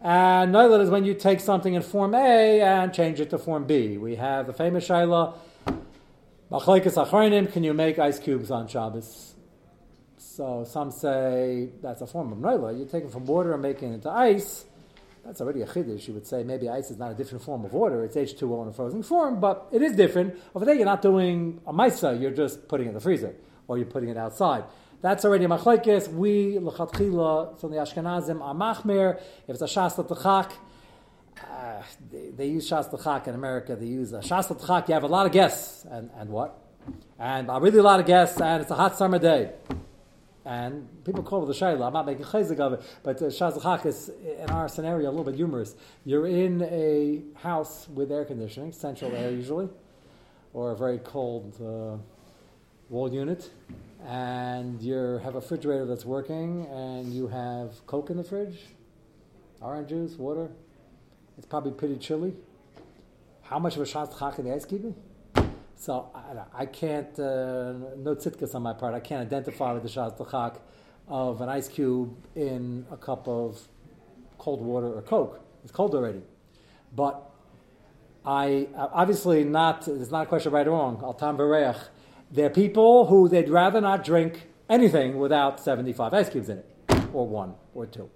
And 0.00 0.54
noilad 0.54 0.80
is 0.80 0.88
when 0.88 1.04
you 1.04 1.12
take 1.12 1.40
something 1.40 1.74
in 1.74 1.82
form 1.82 2.14
A 2.14 2.62
and 2.62 2.94
change 2.94 3.20
it 3.20 3.28
to 3.28 3.36
form 3.36 3.66
B. 3.66 3.98
We 3.98 4.16
have 4.16 4.46
the 4.46 4.54
famous 4.54 4.88
shaila, 4.88 5.34
can 7.52 7.64
you 7.64 7.74
make 7.74 7.98
ice 7.98 8.18
cubes 8.18 8.50
on 8.50 8.68
Shabbos? 8.68 9.34
So 10.16 10.64
some 10.66 10.92
say 10.92 11.68
that's 11.82 12.00
a 12.00 12.06
form 12.06 12.32
of 12.32 12.38
noila. 12.38 12.78
You 12.78 12.86
take 12.86 13.04
it 13.04 13.10
from 13.10 13.26
water 13.26 13.52
and 13.52 13.60
make 13.60 13.82
it 13.82 13.86
into 13.86 14.08
ice. 14.08 14.64
That's 15.24 15.40
already 15.40 15.62
a 15.62 15.66
chiddush. 15.66 16.08
You 16.08 16.14
would 16.14 16.26
say 16.26 16.42
maybe 16.42 16.68
ice 16.68 16.90
is 16.90 16.98
not 16.98 17.10
a 17.10 17.14
different 17.14 17.44
form 17.44 17.64
of 17.64 17.72
water. 17.72 18.04
It's 18.04 18.16
H2O 18.16 18.62
in 18.62 18.68
a 18.68 18.72
frozen 18.72 19.02
form, 19.02 19.40
but 19.40 19.68
it 19.72 19.82
is 19.82 19.94
different. 19.94 20.38
Over 20.54 20.64
there, 20.64 20.74
you're 20.74 20.86
not 20.86 21.02
doing 21.02 21.60
a 21.66 21.72
maisa. 21.72 22.20
You're 22.20 22.30
just 22.30 22.68
putting 22.68 22.86
it 22.86 22.90
in 22.90 22.94
the 22.94 23.00
freezer 23.00 23.34
or 23.66 23.76
you're 23.76 23.86
putting 23.86 24.08
it 24.08 24.16
outside. 24.16 24.64
That's 25.00 25.24
already 25.24 25.44
a 25.44 25.48
machlekes. 25.48 26.08
We 26.12 26.54
lechatchila 26.54 27.60
from 27.60 27.70
the 27.70 27.76
Ashkenazim 27.76 28.42
are 28.42 28.54
machmer. 28.54 29.20
If 29.46 29.60
it's 29.60 29.62
a 29.62 29.66
shas 29.66 29.96
l'tachak, 29.96 30.52
uh, 31.48 31.82
they, 32.10 32.30
they, 32.30 32.46
use 32.46 32.68
shas 32.68 32.92
l'tachak 32.92 33.28
in 33.28 33.34
America. 33.34 33.76
They 33.76 33.86
use 33.86 34.12
a 34.12 34.18
shas 34.18 34.50
l'tachak. 34.50 34.88
You 34.88 34.94
have 34.94 35.04
a 35.04 35.08
lot 35.08 35.26
of 35.26 35.32
guests, 35.32 35.84
and 35.88 36.10
and 36.16 36.30
what? 36.30 36.58
And 37.18 37.48
a 37.48 37.60
really 37.60 37.78
a 37.78 37.82
lot 37.82 38.00
of 38.00 38.06
guests, 38.06 38.40
and 38.40 38.62
it's 38.62 38.72
a 38.72 38.74
hot 38.74 38.96
summer 38.96 39.20
day. 39.20 39.52
And 40.48 41.04
people 41.04 41.22
call 41.22 41.42
it 41.42 41.46
the 41.46 41.52
shayla. 41.52 41.86
I'm 41.86 41.92
not 41.92 42.06
making 42.06 42.24
chayzik 42.24 42.58
of 42.58 42.72
it, 42.72 42.82
but 43.02 43.20
uh, 43.20 43.26
shaz 43.26 43.86
is 43.86 44.10
in 44.40 44.48
our 44.48 44.66
scenario 44.68 45.08
a 45.08 45.10
little 45.10 45.24
bit 45.24 45.34
humorous. 45.34 45.76
You're 46.06 46.26
in 46.26 46.62
a 46.62 47.22
house 47.38 47.86
with 47.88 48.10
air 48.10 48.24
conditioning, 48.24 48.72
central 48.72 49.14
air 49.14 49.30
usually, 49.30 49.68
or 50.54 50.72
a 50.72 50.76
very 50.76 50.98
cold 50.98 51.54
uh, 51.60 51.98
wall 52.88 53.12
unit 53.12 53.50
and 54.06 54.80
you 54.80 55.20
have 55.24 55.34
a 55.34 55.40
refrigerator 55.40 55.84
that's 55.84 56.04
working, 56.04 56.66
and 56.66 57.12
you 57.12 57.28
have 57.28 57.84
Coke 57.86 58.10
in 58.10 58.16
the 58.16 58.24
fridge, 58.24 58.58
orange 59.60 59.88
juice, 59.88 60.12
water, 60.12 60.48
it's 61.36 61.46
probably 61.46 61.72
pretty 61.72 61.96
chilly. 61.96 62.34
How 63.42 63.58
much 63.58 63.76
of 63.76 63.82
a 63.82 63.84
shas 63.84 64.18
chak 64.18 64.38
in 64.38 64.44
the 64.44 64.54
ice 64.54 64.64
cube? 64.64 64.94
So 65.80 66.10
I, 66.12 66.62
I 66.62 66.66
can't, 66.66 67.16
uh, 67.20 67.72
no 67.96 68.16
tzitkas 68.16 68.54
on 68.54 68.62
my 68.62 68.72
part, 68.72 68.94
I 68.94 69.00
can't 69.00 69.22
identify 69.22 69.72
with 69.72 69.84
the 69.84 69.88
shas 69.88 70.12
chak 70.30 70.60
of 71.06 71.40
an 71.40 71.48
ice 71.48 71.68
cube 71.68 72.16
in 72.34 72.84
a 72.90 72.96
cup 72.96 73.28
of 73.28 73.66
cold 74.38 74.60
water 74.60 74.88
or 74.88 75.02
Coke. 75.02 75.40
It's 75.62 75.70
cold 75.72 75.94
already. 75.94 76.22
But 76.94 77.30
I 78.24 78.68
obviously 78.76 79.44
not. 79.44 79.86
It's 79.86 80.10
not 80.10 80.24
a 80.24 80.26
question 80.26 80.48
of 80.48 80.54
right 80.54 80.66
or 80.66 80.72
wrong. 80.72 81.00
Al 81.02 81.14
tam 81.14 81.36
v'reach. 81.38 81.80
There 82.30 82.46
are 82.46 82.50
people 82.50 83.06
who 83.06 83.28
they'd 83.28 83.48
rather 83.48 83.80
not 83.80 84.04
drink 84.04 84.48
anything 84.68 85.16
without 85.16 85.60
seventy-five 85.60 86.12
ice 86.12 86.28
cubes 86.28 86.48
in 86.48 86.58
it, 86.58 86.66
or 87.12 87.26
one 87.26 87.54
or 87.74 87.86
two, 87.86 88.10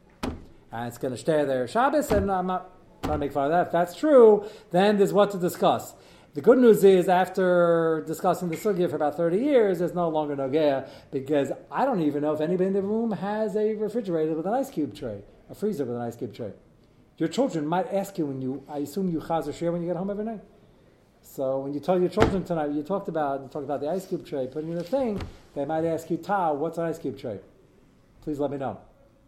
and 0.73 0.89
it's 0.89 0.99
going 0.99 1.15
to 1.15 1.19
stay 1.19 1.45
there 1.45 1.67
Shabbos. 1.69 2.11
And 2.11 2.31
I'm 2.31 2.49
not 2.49 2.71
trying 3.03 3.15
to 3.15 3.19
make 3.19 3.33
fun 3.33 3.47
of 3.47 3.53
that. 3.53 3.67
If 3.67 3.73
that's 3.73 3.95
true, 3.95 4.47
then 4.71 4.99
there's 4.99 5.13
what 5.13 5.31
to 5.31 5.39
discuss. 5.39 5.95
The 6.35 6.41
good 6.41 6.57
news 6.57 6.83
is, 6.83 7.11
after 7.11 8.03
discussing 8.07 8.49
the 8.49 8.57
sugya 8.57 8.89
for 8.89 8.97
about 8.97 9.19
30 9.19 9.37
years, 9.37 9.81
there's 9.81 9.93
no 9.93 10.09
longer 10.09 10.35
nogea 10.35 10.89
because 11.11 11.53
I 11.71 11.85
don't 11.85 12.01
even 12.01 12.23
know 12.23 12.33
if 12.33 12.41
anybody 12.41 12.69
in 12.69 12.73
the 12.73 12.81
room 12.81 13.13
has 13.13 13.55
a 13.55 13.75
refrigerator 13.75 14.33
with 14.33 14.47
an 14.47 14.55
ice 14.55 14.71
cube 14.71 14.95
tray, 14.95 15.21
a 15.51 15.55
freezer 15.55 15.85
with 15.85 15.95
an 15.95 16.01
ice 16.01 16.17
cube 16.17 16.35
tray. 16.35 16.53
Your 17.19 17.29
children 17.29 17.67
might 17.67 17.93
ask 17.93 18.17
you 18.17 18.25
when 18.25 18.41
you, 18.41 18.65
I 18.67 18.79
assume 18.79 19.11
you 19.11 19.21
chaz 19.21 19.47
or 19.47 19.53
share 19.53 19.73
when 19.73 19.83
you 19.83 19.89
get 19.89 19.99
home 19.99 20.09
every 20.09 20.25
night. 20.25 20.41
So 21.21 21.59
when 21.59 21.75
you 21.75 21.81
tell 21.81 22.01
your 22.01 22.09
children 22.09 22.45
tonight, 22.45 22.71
you 22.71 22.83
talked 22.83 23.09
about, 23.09 23.43
you 23.43 23.49
talked 23.49 23.67
about 23.67 23.83
the 23.83 23.91
ice 23.91 24.07
cube 24.07 24.27
tray, 24.27 24.47
putting 24.47 24.73
in 24.73 24.79
a 24.79 24.83
thing, 24.83 25.21
they 25.55 25.67
might 25.67 25.85
ask 25.85 26.11
you, 26.11 26.17
Ta, 26.17 26.53
what's 26.53 26.79
an 26.79 26.85
ice 26.85 26.99
cube 26.99 27.19
tray? 27.19 27.41
Please 28.23 28.39
let 28.39 28.51
me 28.51 28.57
know. 28.57 28.79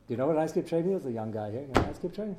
Do 0.09 0.15
you 0.15 0.17
know 0.17 0.27
what 0.27 0.37
an 0.37 0.43
ice 0.43 0.53
cube 0.53 0.67
tray 0.67 0.81
is? 0.81 1.05
A 1.05 1.13
young 1.13 1.31
guy 1.31 1.51
here. 1.51 1.61
You 1.61 1.75
know 1.75 1.83
an 1.83 1.91
ice 1.91 1.99
cube 1.99 2.15
tray? 2.15 2.35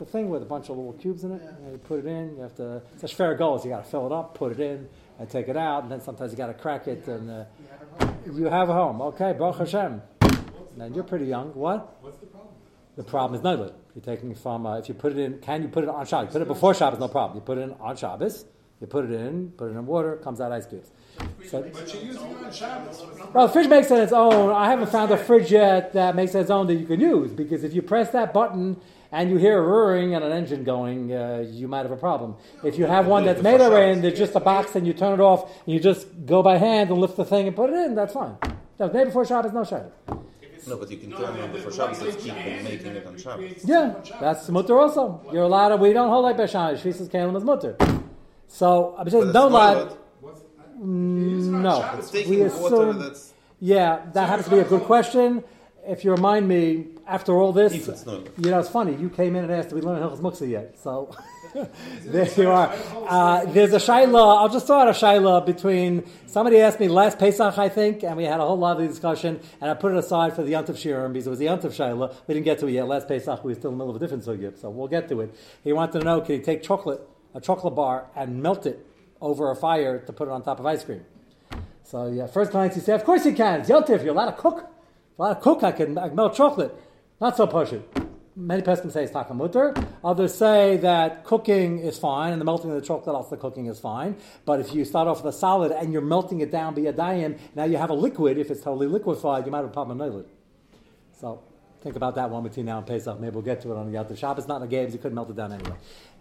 A 0.00 0.04
thing 0.06 0.30
with 0.30 0.40
a 0.40 0.46
bunch 0.46 0.70
of 0.70 0.78
little 0.78 0.94
cubes 0.94 1.24
in 1.24 1.32
it. 1.32 1.42
And 1.42 1.72
you 1.72 1.78
put 1.78 1.98
it 1.98 2.06
in, 2.06 2.34
you 2.36 2.42
have 2.42 2.54
to, 2.56 2.80
it's 2.94 3.04
a 3.04 3.08
fair 3.08 3.34
goals. 3.34 3.66
You 3.66 3.70
got 3.70 3.84
to 3.84 3.90
fill 3.90 4.06
it 4.06 4.12
up, 4.12 4.34
put 4.34 4.52
it 4.52 4.60
in, 4.60 4.88
and 5.18 5.28
take 5.28 5.48
it 5.48 5.58
out, 5.58 5.82
and 5.82 5.92
then 5.92 6.00
sometimes 6.00 6.32
you 6.32 6.38
got 6.38 6.46
to 6.46 6.54
crack 6.54 6.88
it. 6.88 7.06
And 7.06 7.30
uh, 7.30 7.44
you 8.32 8.46
have 8.46 8.70
a 8.70 8.72
home. 8.72 9.02
Okay, 9.02 9.34
Baruch 9.34 9.58
Hashem. 9.58 10.00
And 10.80 10.94
you're 10.94 11.04
pretty 11.04 11.26
young. 11.26 11.48
What? 11.50 11.98
What's 12.00 12.16
the 12.16 12.26
problem? 12.26 12.54
The 12.96 13.02
problem 13.02 13.38
is 13.38 13.44
nightlit. 13.44 13.74
You're 13.94 14.16
taking 14.16 14.34
from 14.34 14.64
uh, 14.64 14.78
if 14.78 14.88
you 14.88 14.94
put 14.94 15.12
it 15.12 15.18
in. 15.18 15.38
Can 15.40 15.60
you 15.62 15.68
put 15.68 15.84
it 15.84 15.90
on 15.90 16.06
Shabbos? 16.06 16.28
You 16.28 16.32
put 16.32 16.42
it 16.42 16.48
before 16.48 16.72
Shabbos, 16.74 16.98
no 16.98 17.08
problem. 17.08 17.36
You 17.36 17.42
put 17.42 17.58
it 17.58 17.62
in 17.62 17.72
on 17.74 17.94
Shabbos. 17.94 18.46
You 18.80 18.86
put 18.86 19.04
it 19.04 19.10
in, 19.12 19.50
put 19.50 19.66
it 19.66 19.76
in 19.76 19.84
water, 19.84 20.16
comes 20.16 20.40
out 20.40 20.52
ice 20.52 20.64
cubes. 20.64 20.90
So, 21.46 21.60
But 21.60 21.92
you're 21.92 22.02
using 22.02 22.30
it 22.30 22.42
on 22.42 22.50
Shabbos. 22.50 23.02
well, 23.34 23.46
the 23.46 23.52
fridge 23.52 23.68
makes 23.68 23.90
it 23.90 23.98
its 23.98 24.12
own. 24.12 24.50
I 24.50 24.70
haven't 24.70 24.90
found 24.90 25.10
a 25.10 25.18
fridge 25.18 25.52
yet 25.52 25.92
that 25.92 26.16
makes 26.16 26.34
it 26.34 26.40
its 26.40 26.50
own 26.50 26.66
that 26.68 26.76
you 26.76 26.86
can 26.86 27.00
use 27.00 27.30
because 27.32 27.62
if 27.62 27.74
you 27.74 27.82
press 27.82 28.10
that 28.12 28.32
button 28.32 28.80
and 29.12 29.30
you 29.30 29.36
hear 29.38 29.58
a 29.58 29.62
roaring 29.62 30.14
and 30.14 30.24
an 30.24 30.32
engine 30.32 30.62
going, 30.64 31.12
uh, 31.12 31.44
you 31.50 31.66
might 31.68 31.82
have 31.82 31.90
a 31.90 31.96
problem. 31.96 32.36
If 32.64 32.78
you 32.78 32.86
have 32.86 33.06
one 33.06 33.24
that's 33.24 33.42
made 33.42 33.60
already 33.60 33.92
and 33.92 34.04
there's 34.04 34.18
just 34.18 34.34
a 34.36 34.40
box 34.40 34.74
and 34.76 34.86
you 34.86 34.92
turn 34.92 35.12
it 35.14 35.20
off 35.20 35.44
and 35.66 35.74
you 35.74 35.80
just 35.80 36.06
go 36.26 36.42
by 36.42 36.58
hand 36.58 36.90
and 36.90 37.00
lift 37.00 37.16
the 37.16 37.24
thing 37.24 37.46
and 37.46 37.56
put 37.56 37.70
it 37.70 37.76
in, 37.76 37.94
that's 37.94 38.12
fine. 38.14 38.36
No, 38.78 38.88
day 38.88 39.04
before 39.04 39.24
Shabbos, 39.26 39.52
no 39.52 39.64
Shabbos. 39.64 39.92
No, 40.66 40.76
but 40.76 40.90
you 40.90 40.98
can 40.98 41.10
turn 41.10 41.40
on 41.40 41.52
before 41.52 41.72
Shabbos. 41.72 42.00
Let's 42.02 42.22
keep 42.22 42.34
making 42.34 42.86
it 42.94 43.06
on 43.06 43.16
Shabbos. 43.18 43.64
Yeah, 43.64 43.94
that's 44.20 44.48
mutter 44.48 44.78
also. 44.78 45.20
You're 45.32 45.44
allowed 45.44 45.70
to, 45.70 45.76
we 45.76 45.92
don't 45.92 46.08
hold 46.08 46.24
like 46.24 46.36
Beshan. 46.36 46.74
Shvisas 46.80 47.08
Kalim 47.10 47.36
is 47.36 47.44
mutter. 47.44 47.76
So, 48.46 48.94
I'm 48.98 49.08
just 49.08 49.32
don't 49.32 49.52
lie. 49.52 49.88
Mm, 50.78 51.62
No. 51.62 51.98
We 52.28 52.42
assume- 52.42 52.98
that's 52.98 53.34
Yeah, 53.60 54.00
that 54.14 54.28
happens 54.28 54.46
to 54.48 54.50
be 54.54 54.60
a 54.60 54.64
good 54.64 54.82
question. 54.82 55.44
If 55.86 56.04
you 56.04 56.10
remind 56.10 56.46
me, 56.46 56.86
after 57.06 57.32
all 57.32 57.52
this, 57.52 57.72
if 57.72 57.88
it's 57.88 58.06
not. 58.06 58.26
you 58.38 58.50
know, 58.50 58.60
it's 58.60 58.68
funny. 58.68 58.94
You 58.94 59.08
came 59.10 59.34
in 59.34 59.44
and 59.44 59.52
asked, 59.52 59.70
"Do 59.70 59.76
we 59.76 59.80
learn 59.82 60.00
Hilchos 60.02 60.20
Muksa 60.20 60.48
yet?" 60.48 60.78
So 60.78 61.14
there 62.02 62.28
you 62.36 62.50
are. 62.50 62.72
Uh, 63.08 63.44
there's 63.46 63.72
a 63.72 63.78
shaila. 63.78 64.38
I'll 64.38 64.48
just 64.48 64.66
throw 64.66 64.78
out 64.78 64.88
a 64.88 64.92
shaila 64.92 65.44
between 65.44 66.04
somebody 66.26 66.58
asked 66.60 66.78
me 66.78 66.88
last 66.88 67.18
Pesach, 67.18 67.58
I 67.58 67.68
think, 67.68 68.04
and 68.04 68.16
we 68.16 68.24
had 68.24 68.40
a 68.40 68.46
whole 68.46 68.58
lovely 68.58 68.86
discussion, 68.86 69.40
and 69.60 69.70
I 69.70 69.74
put 69.74 69.92
it 69.92 69.98
aside 69.98 70.34
for 70.36 70.42
the 70.42 70.52
Yontif 70.52 70.76
Shirim 70.76 71.12
because 71.12 71.26
it 71.26 71.30
was 71.30 71.38
the 71.38 71.46
Yontif 71.46 71.74
shaila. 71.74 72.14
We 72.26 72.34
didn't 72.34 72.44
get 72.44 72.58
to 72.60 72.68
it 72.68 72.72
yet. 72.72 72.86
Last 72.86 73.08
Pesach, 73.08 73.42
we 73.42 73.52
were 73.52 73.58
still 73.58 73.72
in 73.72 73.78
the 73.78 73.84
middle 73.84 73.96
of 73.96 73.96
a 73.96 74.04
different 74.04 74.24
sugya, 74.24 74.56
so 74.60 74.70
we'll 74.70 74.88
get 74.88 75.08
to 75.08 75.20
it. 75.22 75.34
He 75.64 75.72
wanted 75.72 75.98
to 75.98 76.04
know, 76.04 76.20
can 76.20 76.36
he 76.36 76.40
take 76.40 76.62
chocolate, 76.62 77.00
a 77.34 77.40
chocolate 77.40 77.74
bar, 77.74 78.06
and 78.14 78.42
melt 78.42 78.66
it 78.66 78.86
over 79.20 79.50
a 79.50 79.56
fire 79.56 79.98
to 79.98 80.12
put 80.12 80.28
it 80.28 80.30
on 80.30 80.42
top 80.42 80.60
of 80.60 80.66
ice 80.66 80.84
cream? 80.84 81.04
So 81.82 82.06
yeah, 82.06 82.26
first 82.28 82.52
glance 82.52 82.76
he 82.76 82.80
said, 82.80 82.94
of 82.94 83.04
course 83.04 83.24
you 83.24 83.32
can. 83.32 83.60
It's 83.60 83.68
Yontif, 83.68 84.04
you're 84.04 84.14
allowed 84.14 84.30
to 84.30 84.36
cook. 84.36 84.70
To 85.20 85.34
cook, 85.34 85.62
I 85.62 85.72
can, 85.72 85.98
I 85.98 86.08
can 86.08 86.16
melt 86.16 86.34
chocolate. 86.34 86.74
Not 87.20 87.36
so 87.36 87.46
push 87.46 87.72
it. 87.72 87.82
Many 88.34 88.62
peskim 88.62 88.90
say 88.90 89.04
it's 89.04 89.12
takamutter. 89.12 89.76
Others 90.02 90.34
say 90.34 90.78
that 90.78 91.24
cooking 91.24 91.80
is 91.80 91.98
fine 91.98 92.32
and 92.32 92.40
the 92.40 92.44
melting 92.44 92.70
of 92.70 92.80
the 92.80 92.86
chocolate 92.86 93.14
also 93.14 93.36
cooking 93.36 93.66
is 93.66 93.78
fine. 93.78 94.16
But 94.46 94.60
if 94.60 94.74
you 94.74 94.86
start 94.86 95.08
off 95.08 95.22
with 95.22 95.34
a 95.34 95.36
solid 95.36 95.72
and 95.72 95.92
you're 95.92 96.00
melting 96.00 96.40
it 96.40 96.50
down 96.50 96.74
via 96.74 96.94
dayim, 96.94 97.38
now 97.54 97.64
you 97.64 97.76
have 97.76 97.90
a 97.90 97.94
liquid. 97.94 98.38
If 98.38 98.50
it's 98.50 98.62
totally 98.62 98.86
liquefied, 98.86 99.44
you 99.44 99.52
might 99.52 99.58
have 99.58 99.66
a 99.66 99.72
problem 99.72 99.98
with 99.98 100.24
it. 100.24 100.28
So 101.20 101.42
think 101.82 101.96
about 101.96 102.14
that 102.14 102.30
one 102.30 102.42
between 102.42 102.64
now 102.64 102.78
and 102.78 102.86
Pesach. 102.86 103.20
Maybe 103.20 103.34
we'll 103.34 103.42
get 103.42 103.60
to 103.62 103.72
it 103.72 103.76
on 103.76 103.92
the 103.92 103.98
other 103.98 104.16
shop. 104.16 104.38
It's 104.38 104.48
Not 104.48 104.56
in 104.56 104.62
the 104.62 104.68
games. 104.68 104.94
You 104.94 105.00
couldn't 105.00 105.16
melt 105.16 105.28
it 105.28 105.36
down 105.36 105.52
anyway. 105.52 105.76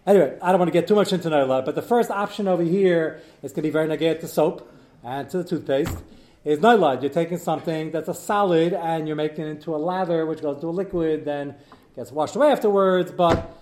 Anyway, 0.05 0.37
I 0.41 0.51
don't 0.51 0.59
want 0.59 0.69
to 0.69 0.77
get 0.77 0.87
too 0.87 0.95
much 0.95 1.13
into 1.13 1.29
Naila, 1.29 1.63
but 1.63 1.75
the 1.75 1.81
first 1.81 2.11
option 2.11 2.49
over 2.49 2.63
here 2.63 3.21
is 3.43 3.51
going 3.51 3.61
to 3.61 3.61
be 3.61 3.69
very 3.69 3.87
negative 3.87 4.21
to 4.21 4.27
soap 4.27 4.69
and 5.03 5.29
to 5.29 5.37
the 5.37 5.43
toothpaste. 5.43 5.97
Is 6.45 6.59
Naila. 6.59 7.01
You're 7.01 7.11
taking 7.11 7.37
something 7.37 7.91
that's 7.91 8.07
a 8.07 8.13
solid 8.13 8.73
and 8.73 9.07
you're 9.07 9.17
making 9.17 9.45
it 9.45 9.49
into 9.49 9.75
a 9.75 9.77
lather, 9.77 10.25
which 10.25 10.41
goes 10.41 10.55
into 10.55 10.67
a 10.67 10.71
liquid, 10.71 11.25
then 11.25 11.55
gets 11.97 12.13
washed 12.13 12.37
away 12.37 12.49
afterwards, 12.49 13.11
but 13.11 13.57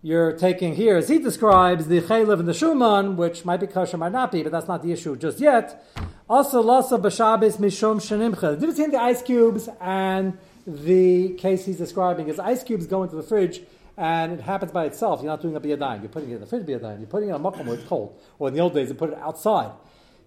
you're 0.00 0.32
taking 0.32 0.74
here, 0.74 0.96
as 0.96 1.08
he 1.08 1.18
describes, 1.18 1.88
the 1.88 2.00
chaylev 2.00 2.40
and 2.40 2.48
the 2.48 2.52
shuman, 2.52 3.16
which 3.16 3.44
might 3.44 3.60
be 3.60 3.66
kosher, 3.66 3.98
might 3.98 4.12
not 4.12 4.32
be, 4.32 4.42
but 4.42 4.50
that's 4.50 4.66
not 4.66 4.82
the 4.82 4.92
issue 4.92 5.14
just 5.14 5.40
yet. 5.40 5.84
Also, 6.28 6.62
lasa 6.62 6.96
b'shabis 6.96 7.58
mishom 7.58 8.00
shenimcha. 8.00 8.40
The 8.40 8.56
difference 8.56 8.78
between 8.78 8.90
the 8.92 9.00
ice 9.00 9.22
cubes 9.22 9.68
and 9.78 10.38
the 10.66 11.34
case 11.34 11.66
he's 11.66 11.76
describing 11.76 12.28
is 12.28 12.40
ice 12.40 12.62
cubes 12.64 12.86
go 12.86 13.02
into 13.02 13.14
the 13.14 13.22
fridge 13.22 13.60
and 13.98 14.32
it 14.32 14.40
happens 14.40 14.72
by 14.72 14.86
itself. 14.86 15.20
You're 15.20 15.30
not 15.30 15.42
doing 15.42 15.54
a 15.54 15.60
biyadayim. 15.60 16.00
You're 16.00 16.08
putting 16.08 16.30
it 16.30 16.36
in 16.36 16.40
the 16.40 16.46
fridge 16.46 16.64
biyadayim. 16.64 16.98
You're 16.98 17.08
putting 17.08 17.28
it 17.28 17.34
in 17.34 17.40
a 17.40 17.44
makom 17.44 17.66
where 17.66 17.76
it's 17.76 17.86
cold. 17.86 18.18
Or 18.38 18.48
in 18.48 18.54
the 18.54 18.60
old 18.60 18.72
days, 18.72 18.88
you 18.88 18.94
put 18.94 19.10
it 19.10 19.18
outside. 19.18 19.72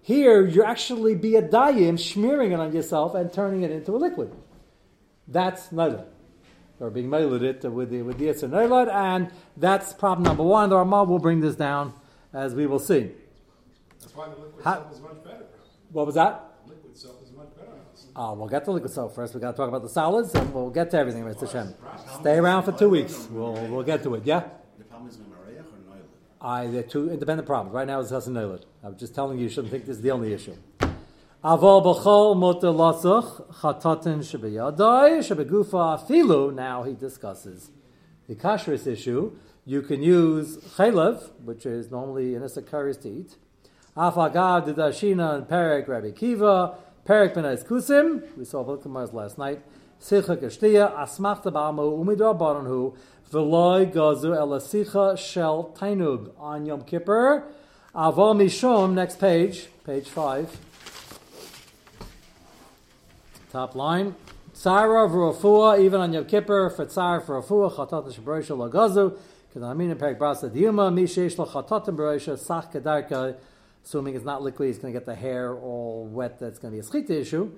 Here, 0.06 0.46
you're 0.46 0.64
actually 0.64 1.16
biyadayim, 1.16 1.98
smearing 1.98 2.52
it 2.52 2.60
on 2.60 2.72
yourself 2.72 3.16
and 3.16 3.32
turning 3.32 3.62
it 3.62 3.72
into 3.72 3.96
a 3.96 3.98
liquid. 3.98 4.32
That's 5.26 5.72
nada 5.72 6.06
or 6.80 6.90
being 6.90 7.08
mailed 7.08 7.42
it 7.42 7.64
with 7.64 7.90
the 7.90 8.02
with 8.02 8.18
the 8.18 8.26
Yetzer 8.26 8.48
Neilad, 8.48 8.92
and 8.92 9.30
that's 9.56 9.92
problem 9.92 10.24
number 10.24 10.42
one. 10.42 10.68
The 10.68 10.76
Ramah 10.76 11.04
will 11.04 11.18
bring 11.18 11.40
this 11.40 11.56
down 11.56 11.94
as 12.32 12.54
we 12.54 12.66
will 12.66 12.78
see. 12.78 13.10
that's 14.00 14.14
why 14.14 14.28
the 14.28 14.36
liquid 14.36 14.62
soap 14.62 14.92
is 14.92 15.00
much 15.00 15.24
better. 15.24 15.46
What 15.92 16.06
was 16.06 16.14
that? 16.16 16.58
Liquid 16.66 16.96
soap 16.96 17.22
is 17.24 17.32
much 17.32 17.48
better. 17.56 17.70
Uh, 18.14 18.34
we'll 18.36 18.48
get 18.48 18.64
to 18.64 18.72
liquid 18.72 18.92
soap 18.92 19.14
first. 19.14 19.34
We've 19.34 19.40
got 19.40 19.52
to 19.52 19.56
talk 19.56 19.68
about 19.68 19.82
the 19.82 19.88
solids, 19.88 20.34
and 20.34 20.52
we'll 20.52 20.70
get 20.70 20.90
to 20.90 20.98
everything. 20.98 21.24
Mr. 21.24 21.50
Shem, 21.50 21.74
stay 22.20 22.36
around 22.36 22.64
for 22.64 22.72
two 22.72 22.90
weeks. 22.90 23.28
We'll 23.30 23.54
we'll 23.68 23.82
get 23.82 24.02
to 24.02 24.14
it. 24.14 24.26
Yeah. 24.26 24.44
The 24.78 24.84
problem 24.84 25.08
is 25.08 25.16
Memareach 25.16 25.60
or 25.60 25.80
Noil? 25.88 26.04
I 26.40 26.66
they're 26.66 26.82
two 26.82 27.10
independent 27.10 27.46
problems. 27.46 27.74
Right 27.74 27.86
now 27.86 28.00
it's 28.00 28.10
Hassan 28.10 28.34
Neilad. 28.34 28.64
I'm 28.84 28.96
just 28.96 29.14
telling 29.14 29.38
you, 29.38 29.44
you 29.44 29.48
shouldn't 29.50 29.70
think 29.70 29.86
this 29.86 29.96
is 29.96 30.02
the 30.02 30.10
only 30.10 30.32
issue. 30.32 30.54
Aval 30.78 31.82
b'chol 31.84 32.36
muter 32.36 32.74
lasach 32.74 33.46
chatatin 33.60 34.18
shebeyadai 34.18 35.18
shebegufa 35.18 35.98
afilu. 35.98 36.54
Now 36.54 36.82
he 36.82 36.94
discusses 36.94 37.70
the 38.28 38.34
kashrus 38.34 38.86
issue. 38.86 39.32
You 39.64 39.82
can 39.82 40.02
use 40.02 40.58
chaylev, 40.58 41.30
which 41.42 41.66
is 41.66 41.90
normally 41.90 42.34
in 42.34 42.42
a 42.42 42.46
sakaris 42.46 43.00
to 43.02 43.08
eat. 43.08 43.36
Afagav 43.96 44.66
didashina 44.68 45.36
and 45.36 45.46
perek 45.46 45.88
Rabbi 45.88 46.10
Kiva, 46.10 46.76
perek 47.06 47.34
benais 47.34 47.66
kusim. 47.66 48.36
We 48.36 48.44
saw 48.44 48.64
Vilkamars 48.64 49.12
last 49.12 49.38
night. 49.38 49.62
Sicha 50.00 50.36
kashtia 50.36 50.96
asmachta 50.96 51.50
ba'amu 51.52 51.98
umidor 51.98 52.38
baranhu 52.38 52.94
v'loy 53.30 53.92
gazu 53.92 54.36
elasicha 54.36 55.16
shel 55.18 55.72
tainug 55.76 56.30
on 56.38 56.66
Yom 56.66 56.82
Kippur. 56.82 57.44
Aval 57.94 58.36
mishum. 58.36 58.92
Next 58.92 59.18
page, 59.18 59.68
page 59.84 60.08
five. 60.08 60.56
Top 63.50 63.74
line. 63.74 64.14
Tzara 64.54 65.08
v'rafua, 65.08 65.80
even 65.80 66.00
on 66.00 66.12
Yom 66.12 66.24
Kippur, 66.24 66.70
for 66.70 66.86
tzara 66.86 67.24
for 67.24 67.42
rafua, 67.42 67.70
chatat 67.74 68.12
shebroisha 68.12 68.56
lagazu, 68.56 69.16
kedamin 69.54 69.90
and 69.90 70.00
perik 70.00 70.18
brasa 70.18 70.48
diyuma, 70.50 70.90
mishesh 70.92 71.36
lo 71.36 71.46
chatatim 71.46 71.96
broisha, 71.96 72.38
sach 72.38 72.72
kedarka, 72.72 73.36
assuming 73.84 74.14
it's 74.14 74.24
not 74.24 74.42
liquid, 74.42 74.68
he's 74.68 74.78
going 74.78 74.92
to 74.92 74.98
get 74.98 75.04
the 75.04 75.14
hair 75.14 75.54
all 75.54 76.06
wet, 76.06 76.38
that's 76.38 76.58
going 76.58 76.72
to 76.72 76.80
be 76.80 76.86
a 76.86 76.90
schita 76.90 77.10
issue. 77.10 77.52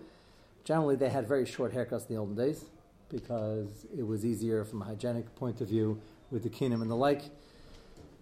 Generally, 0.69 0.97
they 0.97 1.09
had 1.09 1.27
very 1.27 1.47
short 1.47 1.73
haircuts 1.73 2.11
in 2.11 2.15
the 2.15 2.17
olden 2.17 2.37
days, 2.37 2.63
because 3.09 3.87
it 3.97 4.07
was 4.07 4.27
easier 4.27 4.67
from 4.67 4.83
a 4.83 4.85
hygienic 4.85 5.35
point 5.35 5.63
of 5.63 5.69
view 5.69 5.99
with 6.31 6.43
the 6.43 6.51
kinim 6.51 6.83
and 6.83 6.91
the 6.91 6.95
like. 6.95 7.23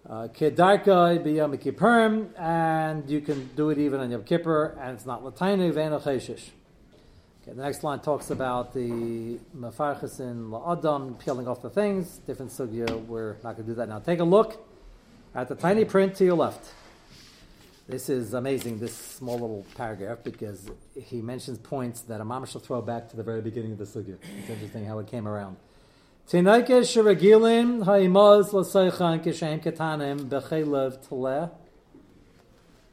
Uh, 0.09 0.29
Kedarka 0.29 1.21
b'yom 1.21 1.61
kippurim, 1.61 2.29
and 2.39 3.09
you 3.09 3.19
can 3.19 3.49
do 3.57 3.69
it 3.69 3.77
even 3.77 3.99
on 3.99 4.09
Yom 4.09 4.23
Kippur, 4.23 4.77
and 4.79 4.95
it's 4.95 5.05
not 5.05 5.25
lataynu 5.25 5.73
v'eno 5.73 6.01
cheshish. 6.01 6.51
Okay, 7.41 7.51
the 7.51 7.63
next 7.63 7.83
line 7.83 7.99
talks 7.99 8.29
about 8.29 8.73
the 8.73 9.37
mafarchis 9.53 10.21
in 10.21 10.49
la'adam, 10.49 11.19
peeling 11.19 11.49
off 11.49 11.61
the 11.61 11.69
things. 11.69 12.19
Different 12.19 12.53
sugya. 12.53 13.05
We're 13.07 13.33
not 13.43 13.57
going 13.57 13.57
to 13.57 13.63
do 13.63 13.73
that 13.73 13.89
now. 13.89 13.99
Take 13.99 14.19
a 14.19 14.23
look 14.23 14.65
at 15.35 15.49
the 15.49 15.55
tiny 15.55 15.83
print 15.83 16.15
to 16.15 16.23
your 16.23 16.37
left. 16.37 16.71
This 17.87 18.09
is 18.09 18.33
amazing, 18.33 18.79
this 18.79 18.93
small 18.93 19.39
little 19.39 19.65
paragraph, 19.75 20.17
because 20.21 20.69
he 20.93 21.21
mentions 21.21 21.57
points 21.57 22.01
that 22.01 22.19
a 22.19 22.25
mama 22.25 22.45
shall 22.45 22.59
throw 22.59 22.81
back 22.81 23.07
to 23.11 23.15
the 23.15 23.23
very 23.23 23.39
beginning 23.39 23.71
of 23.71 23.77
the 23.77 23.85
sugya. 23.85 24.17
It's 24.39 24.49
interesting 24.49 24.83
how 24.83 24.99
it 24.99 25.07
came 25.07 25.25
around. 25.25 25.55
Shiragilim. 26.27 27.85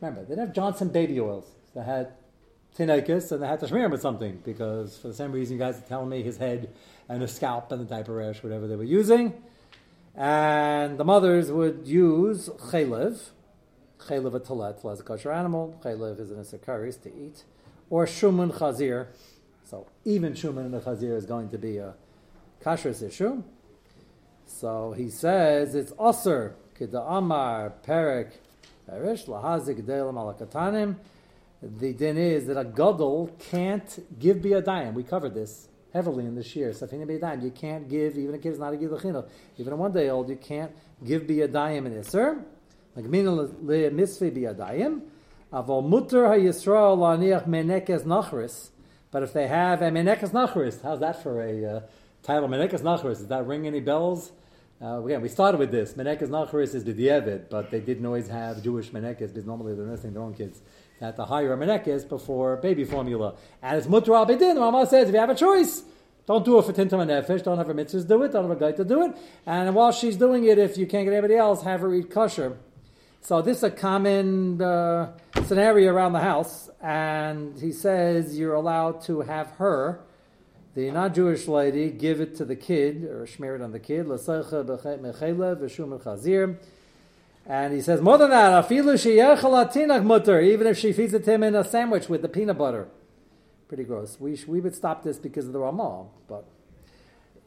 Remember, 0.01 0.23
they 0.23 0.29
didn't 0.29 0.39
have 0.39 0.53
Johnson 0.55 0.89
baby 0.91 1.19
oils. 1.19 1.47
They 1.75 1.83
had 1.83 2.13
tinnitus 2.79 3.33
and 3.33 3.43
they 3.43 3.49
had 3.49 3.59
to 3.61 3.67
smear 3.67 3.87
him 3.87 3.91
with 3.91 4.01
something 4.01 4.41
because 4.45 4.97
for 4.99 5.09
the 5.09 5.15
same 5.15 5.33
reason 5.33 5.55
you 5.55 5.59
guys 5.59 5.79
are 5.79 5.83
telling 5.89 6.09
me 6.09 6.23
his 6.23 6.37
head 6.37 6.73
and 7.09 7.21
his 7.21 7.35
scalp 7.35 7.73
and 7.73 7.81
the 7.81 7.85
diaper 7.85 8.15
rash, 8.15 8.45
whatever 8.45 8.69
they 8.69 8.77
were 8.77 8.85
using. 8.85 9.43
And 10.15 10.99
the 10.99 11.05
mothers 11.05 11.51
would 11.51 11.89
use 11.89 12.49
chaylev. 12.49 13.31
Chaylev 13.99 14.35
a 14.35 14.41
talet 14.41 14.77
is 14.85 15.01
a 15.01 15.03
kosher 15.03 15.33
animal. 15.33 15.79
Chaylev 15.83 16.21
is 16.21 16.31
an 16.31 16.39
isakaris 16.39 17.01
to 17.03 17.09
eat. 17.09 17.45
Or 17.91 18.07
shuman 18.07 18.53
chazir. 18.53 19.09
So 19.65 19.87
even 20.05 20.35
shuman 20.35 20.67
and 20.67 20.75
the 20.75 20.81
chazir 20.81 21.17
is 21.17 21.27
going 21.27 21.51
to 21.51 21.59
be 21.59 21.79
a 21.79 21.95
kashrus 22.63 23.03
issue. 23.03 23.43
So 24.47 24.93
he 24.93 25.11
says 25.11 25.75
it's 25.75 25.93
osir, 25.93 26.55
kida 26.79 27.05
amar, 27.07 27.73
perik, 27.87 28.33
perish, 28.89 29.25
lahazik, 29.25 29.83
delam 29.83 30.15
alakatanim. 30.15 30.97
The 31.63 31.95
din 31.95 32.19
is 32.19 32.47
that 32.47 32.59
a 32.59 32.65
gadol 32.65 33.35
can't 33.51 34.05
give 34.19 34.39
biyadayim. 34.39 34.93
We 34.93 35.03
covered 35.03 35.35
this 35.35 35.69
heavily 35.95 36.27
in 36.27 36.35
this 36.35 36.55
year. 36.55 36.71
Safina 36.71 37.07
biyadayim. 37.07 37.43
You 37.43 37.51
can't 37.51 37.89
give, 37.89 38.19
even 38.19 38.35
a 38.35 38.39
kid 38.39 38.53
is 38.53 38.59
not 38.59 38.75
a 38.75 38.77
gilachino, 38.77 39.27
even 39.57 39.73
a 39.73 39.77
one 39.77 39.93
day 39.93 40.11
old, 40.11 40.29
you 40.29 40.37
can't 40.37 40.73
give 41.03 41.23
biyadayim 41.23 41.87
in 41.87 41.95
Isser. 41.95 42.45
But 42.97 43.03
if 49.23 49.33
they 49.33 49.47
have 49.47 49.83
a 49.83 49.91
menekes 49.91 50.31
nachris, 50.31 50.83
how's 50.83 51.01
that 51.01 51.23
for 51.23 51.41
a 51.43 51.65
uh, 51.65 51.81
title? 52.23 52.49
Menekes 52.49 52.81
nachris, 52.81 53.19
does 53.19 53.29
that 53.29 53.47
ring 53.47 53.67
any 53.67 53.81
bells? 53.81 54.33
Uh, 54.83 55.03
again, 55.05 55.23
we 55.23 55.29
started 55.29 55.59
with 55.59 55.71
this. 55.71 55.95
Menekes 55.95 56.29
nachris 56.29 56.75
is 56.75 56.85
the 56.85 56.93
dievid, 56.93 57.49
but 57.49 57.71
they 57.71 57.81
didn't 57.81 58.05
always 58.05 58.29
have 58.29 58.63
Jewish 58.63 58.91
menekes 58.91 59.19
because 59.19 59.45
normally 59.45 59.75
they're 59.75 59.87
nursing 59.87 60.13
their 60.13 60.23
own 60.23 60.35
kids 60.35 60.61
at 61.01 61.17
the 61.17 61.25
higher 61.25 61.57
menekes 61.57 62.09
before 62.09 62.57
baby 62.57 62.85
formula. 62.85 63.35
And 63.63 63.79
it's 63.79 63.87
mutter 63.87 64.15
al. 64.15 64.27
Mama 64.27 64.87
says, 64.87 65.09
if 65.09 65.15
you 65.15 65.21
have 65.21 65.31
a 65.31 65.35
choice, 65.35 65.83
don't 66.27 66.45
do 66.45 66.59
it 66.59 66.65
for 66.65 66.73
tintam 66.73 67.01
and 67.01 67.11
nefesh. 67.11 67.43
Don't 67.45 67.59
have 67.59 67.67
her 67.67 67.75
mitzvahs 67.75 68.09
do 68.09 68.23
it. 68.23 68.33
Don't 68.33 68.49
have 68.49 68.57
a 68.57 68.61
guy 68.61 68.73
to 68.73 68.85
do 68.85 69.03
it. 69.03 69.17
And 69.47 69.75
while 69.75 69.93
she's 69.93 70.17
doing 70.17 70.45
it, 70.45 70.59
if 70.59 70.77
you 70.79 70.87
can't 70.87 71.05
get 71.05 71.13
anybody 71.13 71.37
else, 71.37 71.63
have 71.63 71.81
her 71.81 71.95
eat 71.95 72.11
kosher. 72.11 72.57
So 73.27 73.41
this 73.41 73.57
is 73.57 73.63
a 73.63 73.71
common 73.71 74.61
uh, 74.61 75.17
scenario 75.47 75.95
around 75.95 76.13
the 76.13 76.21
house, 76.21 76.69
and 76.83 77.59
he 77.59 77.73
says 77.73 78.39
you're 78.39 78.53
allowed 78.53 79.01
to 79.05 79.23
have 79.23 79.53
her, 79.53 80.01
the 80.75 80.91
non-Jewish 80.91 81.49
lady, 81.49 81.89
give 81.89 82.21
it 82.21 82.37
to 82.37 82.45
the 82.45 82.55
kid 82.55 83.05
or 83.05 83.27
smear 83.27 83.57
it 83.57 83.63
on 83.63 83.73
the 83.73 83.79
kid. 83.79 84.07
And 87.47 87.73
he 87.73 87.81
says 87.81 88.03
more 88.03 88.19
than 88.19 88.29
that, 88.29 88.71
even 88.71 90.67
if 90.67 90.79
she 90.79 90.93
feeds 90.93 91.15
it 91.15 91.25
to 91.25 91.33
him 91.33 91.43
in 91.43 91.55
a 91.55 91.65
sandwich 91.65 92.11
with 92.11 92.21
the 92.21 92.29
peanut 92.29 92.59
butter. 92.59 92.89
Pretty 93.69 93.85
gross. 93.85 94.21
We, 94.21 94.39
we 94.47 94.61
would 94.61 94.75
stop 94.75 95.03
this 95.03 95.17
because 95.17 95.47
of 95.47 95.55
the 95.55 95.61
Ramah, 95.61 96.09
but 96.29 96.45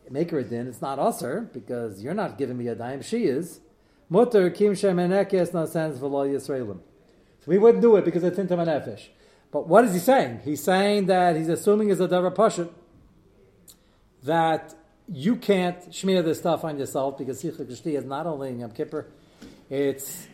make 0.09 0.31
her 0.31 0.39
a 0.39 0.43
din. 0.43 0.65
It's 0.65 0.81
not 0.81 0.97
usher 0.97 1.51
because 1.53 2.01
you're 2.01 2.15
not 2.15 2.39
giving 2.39 2.57
me 2.57 2.67
a 2.67 2.73
dime. 2.73 3.03
She 3.03 3.25
is. 3.25 3.59
Mutter 4.09 4.49
kim 4.49 4.73
shemenekes 4.73 5.53
no 5.53 5.65
sense 5.65 5.99
v'lo 5.99 6.27
Yisraelim. 6.29 6.79
So 7.39 7.45
we 7.47 7.57
wouldn't 7.57 7.81
do 7.81 7.95
it 7.97 8.05
because 8.05 8.23
it's 8.23 8.37
into 8.37 8.55
manefesh. 8.55 9.07
But 9.51 9.67
what 9.67 9.85
is 9.85 9.93
he 9.93 9.99
saying? 9.99 10.41
He's 10.43 10.63
saying 10.63 11.07
that 11.07 11.35
he's 11.35 11.49
assuming 11.49 11.89
is 11.89 11.99
a 11.99 12.07
davar 12.07 12.33
pashut 12.33 12.69
that 14.23 14.75
you 15.07 15.35
can't 15.37 15.93
smear 15.93 16.21
this 16.21 16.39
stuff 16.39 16.63
on 16.63 16.77
yourself 16.77 17.17
because 17.17 17.41
Sicha 17.41 17.65
Kishti 17.65 17.97
is 17.97 18.05
not 18.05 18.27
only 18.27 18.49
in 18.49 18.59
Yom 18.59 18.71
Kippur, 18.71 19.07
it's 19.69 20.27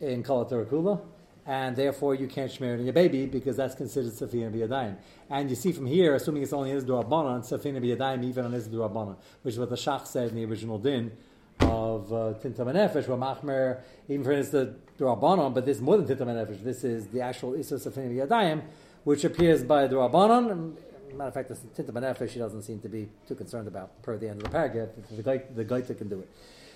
in 0.00 0.22
Kala 0.22 1.00
and 1.46 1.76
therefore 1.76 2.14
you 2.14 2.26
can't 2.26 2.50
smear 2.50 2.74
it 2.74 2.80
on 2.80 2.84
your 2.84 2.92
baby 2.92 3.26
because 3.26 3.56
that's 3.56 3.74
considered 3.74 4.12
Safina 4.12 4.52
B'Yadayim. 4.52 4.96
And 5.30 5.48
you 5.48 5.56
see 5.56 5.72
from 5.72 5.86
here, 5.86 6.14
assuming 6.14 6.42
it's 6.42 6.52
only 6.52 6.70
his 6.70 6.84
Durabbanan, 6.84 7.40
Safina 7.40 7.80
B'Yadayim, 7.82 8.24
even 8.24 8.44
on 8.44 8.52
his 8.52 8.68
Durabbanan, 8.68 9.16
which 9.42 9.54
is 9.54 9.58
what 9.58 9.70
the 9.70 9.76
Shach 9.76 10.06
said 10.06 10.28
in 10.28 10.34
the 10.34 10.44
original 10.44 10.78
din 10.78 11.12
of 11.60 12.12
uh, 12.12 12.34
Tintam 12.40 12.72
Nefesh, 12.72 13.08
where 13.08 13.16
Machmer, 13.16 13.80
even 14.08 14.24
for 14.24 14.32
instance, 14.32 14.76
the 14.96 15.04
Durabbanan, 15.04 15.54
but 15.54 15.64
this 15.64 15.76
is 15.76 15.82
more 15.82 15.96
than 15.96 16.06
Tintam 16.06 16.26
Nefesh, 16.28 16.62
this 16.62 16.84
is 16.84 17.06
the 17.08 17.20
actual 17.20 17.54
Issa 17.54 17.76
Safina 17.76 18.26
B'Yadayim, 18.26 18.62
which 19.04 19.24
appears 19.24 19.62
by 19.62 19.88
Durabbanan. 19.88 20.76
Matter 21.14 21.28
of 21.28 21.34
fact, 21.34 21.48
the 21.48 21.82
Tintam 21.82 21.94
Nefesh 21.94 22.30
she 22.30 22.38
doesn't 22.38 22.62
seem 22.62 22.80
to 22.80 22.88
be 22.88 23.08
too 23.26 23.34
concerned 23.34 23.68
about 23.68 24.02
per 24.02 24.16
the 24.16 24.28
end 24.28 24.38
of 24.38 24.44
the 24.44 24.50
paragraph. 24.50 24.88
The 25.10 25.22
guy, 25.22 25.38
the 25.38 25.94
can 25.94 26.08
do 26.08 26.20
it. 26.20 26.28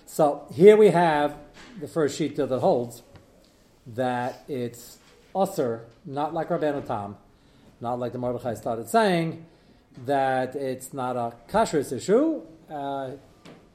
So 0.06 0.46
here 0.52 0.76
we 0.76 0.88
have 0.88 1.36
the 1.80 1.88
first 1.88 2.16
sheet 2.16 2.36
that 2.36 2.48
holds 2.58 3.02
that 3.86 4.44
it's 4.48 4.98
usher, 5.34 5.84
not 6.04 6.34
like 6.34 6.48
Rabbeinu 6.48 6.86
Tam, 6.86 7.16
not 7.80 7.98
like 7.98 8.12
the 8.12 8.18
Mordechai 8.18 8.54
started 8.54 8.88
saying, 8.88 9.46
that 10.06 10.54
it's 10.54 10.92
not 10.92 11.16
a 11.16 11.34
kashrus 11.48 11.92
issue. 11.92 12.42
Uh, 12.70 13.12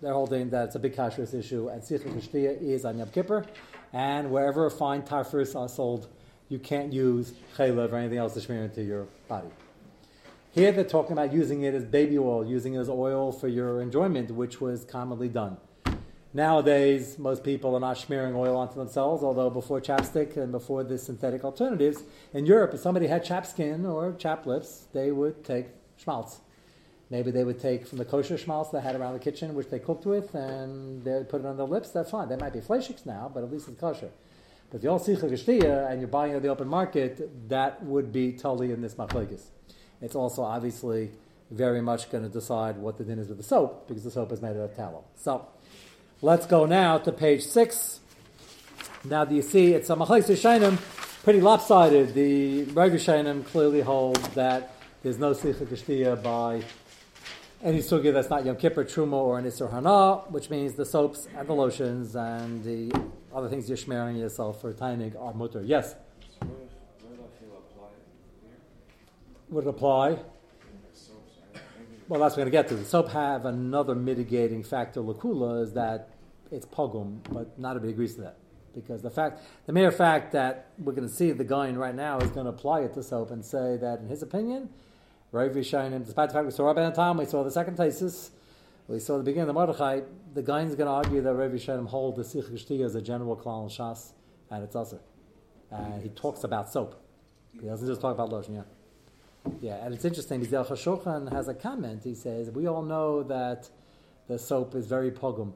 they're 0.01 0.13
holding 0.13 0.49
that 0.51 0.65
it's 0.65 0.75
a 0.75 0.79
big 0.79 0.95
kashrus 0.95 1.33
issue, 1.33 1.69
and 1.69 1.81
Sicha 1.81 2.13
Kishtiya 2.13 2.61
is 2.61 2.85
on 2.85 2.97
Yom 2.97 3.09
Kippur, 3.09 3.45
and 3.93 4.31
wherever 4.31 4.69
fine 4.69 5.01
tafris 5.01 5.55
are 5.55 5.69
sold, 5.69 6.07
you 6.49 6.59
can't 6.59 6.93
use 6.93 7.33
chaylev 7.57 7.91
or 7.91 7.97
anything 7.97 8.17
else 8.17 8.33
to 8.33 8.41
smear 8.41 8.63
into 8.63 8.83
your 8.83 9.07
body. 9.27 9.49
Here 10.51 10.71
they're 10.71 10.83
talking 10.83 11.11
about 11.11 11.33
using 11.33 11.63
it 11.63 11.73
as 11.73 11.83
baby 11.83 12.17
oil, 12.17 12.45
using 12.45 12.75
it 12.75 12.79
as 12.79 12.89
oil 12.89 13.31
for 13.31 13.47
your 13.47 13.81
enjoyment, 13.81 14.31
which 14.31 14.61
was 14.61 14.85
commonly 14.85 15.29
done. 15.29 15.57
Nowadays, 16.33 17.17
most 17.17 17.43
people 17.43 17.75
are 17.75 17.79
not 17.79 17.97
smearing 17.97 18.35
oil 18.35 18.55
onto 18.55 18.75
themselves, 18.75 19.23
although 19.23 19.49
before 19.49 19.81
chapstick 19.81 20.37
and 20.37 20.51
before 20.51 20.83
the 20.83 20.97
synthetic 20.97 21.43
alternatives, 21.43 22.03
in 22.33 22.45
Europe, 22.45 22.73
if 22.73 22.79
somebody 22.79 23.07
had 23.07 23.23
chap 23.23 23.45
skin 23.45 23.85
or 23.85 24.13
chap 24.13 24.45
lips, 24.45 24.85
they 24.93 25.11
would 25.11 25.43
take 25.43 25.67
schmaltz. 25.97 26.41
Maybe 27.09 27.31
they 27.31 27.43
would 27.43 27.59
take 27.59 27.87
from 27.87 27.97
the 27.99 28.05
kosher 28.05 28.37
schmaltz 28.37 28.69
they 28.71 28.81
had 28.81 28.95
around 28.95 29.13
the 29.13 29.19
kitchen, 29.19 29.55
which 29.55 29.69
they 29.69 29.79
cooked 29.79 30.05
with, 30.05 30.35
and 30.35 31.03
they 31.03 31.23
put 31.23 31.41
it 31.41 31.47
on 31.47 31.57
their 31.57 31.65
lips. 31.65 31.91
That's 31.91 32.11
fine. 32.11 32.27
They 32.27 32.35
might 32.35 32.53
be 32.53 32.59
fleischiks 32.59 33.05
now, 33.05 33.31
but 33.33 33.43
at 33.43 33.51
least 33.51 33.67
it's 33.67 33.79
kosher. 33.79 34.09
But 34.69 34.77
if 34.77 34.83
you 34.83 34.89
all 34.89 34.99
see 34.99 35.13
chagashtiya 35.13 35.89
and 35.89 36.01
you're 36.01 36.09
buying 36.09 36.33
it 36.33 36.35
at 36.35 36.41
the 36.41 36.49
open 36.49 36.67
market, 36.67 37.49
that 37.49 37.81
would 37.83 38.11
be 38.11 38.33
totally 38.33 38.71
in 38.71 38.81
this 38.81 38.95
machlekes. 38.95 39.43
It's 40.01 40.15
also 40.15 40.43
obviously 40.43 41.11
very 41.49 41.81
much 41.81 42.11
going 42.11 42.23
to 42.23 42.29
decide 42.29 42.75
what 42.77 42.97
the 42.97 43.05
din 43.05 43.19
is 43.19 43.29
with 43.29 43.37
the 43.37 43.43
soap, 43.43 43.87
because 43.87 44.03
the 44.03 44.11
soap 44.11 44.33
is 44.33 44.41
made 44.41 44.57
out 44.57 44.69
of 44.69 44.75
tallow. 44.75 45.05
So, 45.15 45.47
Let's 46.19 46.47
go 46.47 46.65
now 46.65 46.97
to 46.97 47.11
page 47.11 47.43
six. 47.43 47.99
Now, 49.03 49.23
do 49.23 49.35
you 49.35 49.43
see 49.43 49.75
it's 49.75 49.91
a 49.91 49.95
Machlais 49.95 50.23
Shainim, 50.23 50.77
pretty 51.21 51.41
lopsided. 51.41 52.15
The 52.15 52.63
Rav 52.63 53.45
clearly 53.45 53.81
hold 53.81 54.15
that 54.33 54.73
there's 55.03 55.19
no 55.19 55.33
Kishtiya 55.33 56.23
by 56.23 56.63
any 57.63 57.79
sugya 57.79 58.13
that's 58.13 58.29
not 58.29 58.45
Yom 58.45 58.55
Kippur, 58.55 58.83
Truma, 58.83 59.13
or 59.13 59.39
an 59.39 59.45
Isser 59.45 59.71
Hana, 59.71 60.17
which 60.29 60.49
means 60.49 60.73
the 60.73 60.85
soaps 60.85 61.27
and 61.35 61.47
the 61.47 61.53
lotions 61.53 62.15
and 62.15 62.63
the 62.63 62.91
other 63.33 63.49
things 63.49 63.67
you're 63.67 63.77
smearing 63.77 64.17
yourself 64.17 64.61
for 64.61 64.73
timing 64.73 65.15
are 65.17 65.33
mutter. 65.33 65.63
Yes? 65.63 65.95
Would 69.49 69.63
it 69.65 69.69
apply? 69.69 70.19
Well, 72.09 72.21
that's 72.21 72.37
what 72.37 72.45
we're 72.45 72.51
going 72.51 72.51
to 72.51 72.51
get 72.51 72.67
to. 72.69 72.75
The 72.75 72.85
soap 72.85 73.09
have 73.09 73.45
another 73.45 73.95
mitigating 73.95 74.63
factor. 74.63 75.01
Lakula 75.01 75.63
is 75.63 75.73
that 75.73 76.09
it's 76.51 76.65
pogum, 76.65 77.19
but 77.29 77.57
not 77.59 77.71
everybody 77.71 77.93
agrees 77.93 78.15
to 78.15 78.21
that 78.21 78.37
because 78.73 79.01
the 79.01 79.09
fact, 79.09 79.41
the 79.65 79.73
mere 79.73 79.91
fact 79.91 80.31
that 80.33 80.67
we're 80.77 80.93
going 80.93 81.07
to 81.07 81.13
see 81.13 81.31
the 81.31 81.43
guy 81.43 81.69
right 81.71 81.95
now 81.95 82.19
is 82.19 82.29
going 82.29 82.45
to 82.45 82.51
apply 82.51 82.81
it 82.81 82.93
to 82.93 83.01
soap 83.01 83.31
and 83.31 83.43
say 83.43 83.75
that, 83.77 83.99
in 83.99 84.07
his 84.07 84.21
opinion, 84.21 84.69
Rav 85.31 85.51
Yishayim, 85.51 86.05
despite 86.05 86.29
the 86.29 86.33
fact 86.33 86.45
we 86.45 86.51
saw 86.51 86.67
Rabbi 86.67 86.89
Tam, 86.91 87.17
we 87.17 87.25
saw 87.25 87.43
the 87.43 87.51
second 87.51 87.75
thesis, 87.77 88.31
we 88.87 88.99
saw 88.99 89.17
the 89.17 89.23
beginning 89.23 89.41
of 89.41 89.47
the 89.47 89.53
Mordechai, 89.53 90.01
the 90.33 90.41
guy 90.41 90.61
is 90.61 90.75
going 90.75 90.87
to 90.87 90.93
argue 90.93 91.21
that 91.21 91.33
Rav 91.33 91.51
Yishayim 91.51 91.87
hold 91.87 92.15
the 92.15 92.23
Sikh 92.23 92.81
as 92.81 92.95
a 92.95 93.01
general 93.01 93.35
klal 93.35 93.69
shas, 93.69 94.13
and 94.49 94.63
it's 94.63 94.75
also. 94.75 94.99
And 95.69 96.01
he 96.01 96.09
talks 96.09 96.43
about 96.43 96.71
soap. 96.71 96.95
He 97.59 97.67
doesn't 97.67 97.87
just 97.87 97.99
talk 97.99 98.13
about 98.13 98.29
lotion, 98.29 98.55
yeah. 98.55 98.61
Yeah, 99.61 99.85
and 99.85 99.93
it's 99.93 100.05
interesting. 100.05 100.41
Mizal 100.43 100.65
Shulchan 100.67 101.31
has 101.31 101.47
a 101.47 101.53
comment. 101.53 102.03
He 102.03 102.15
says, 102.15 102.51
We 102.51 102.67
all 102.67 102.81
know 102.81 103.23
that 103.23 103.69
the 104.27 104.37
soap 104.37 104.75
is 104.75 104.87
very 104.87 105.11
pogum. 105.11 105.53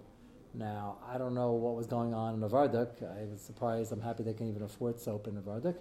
Now, 0.54 0.98
I 1.08 1.18
don't 1.18 1.34
know 1.34 1.52
what 1.52 1.76
was 1.76 1.88
going 1.88 2.14
on 2.14 2.34
in 2.36 2.40
Novardok. 2.42 3.02
I 3.04 3.26
was 3.32 3.42
surprised. 3.42 3.92
I'm 3.92 4.02
happy 4.02 4.24
they 4.24 4.34
can 4.34 4.48
even 4.48 4.64
afford 4.64 5.00
soap 5.00 5.28
in 5.28 5.36
Novardok. 5.36 5.76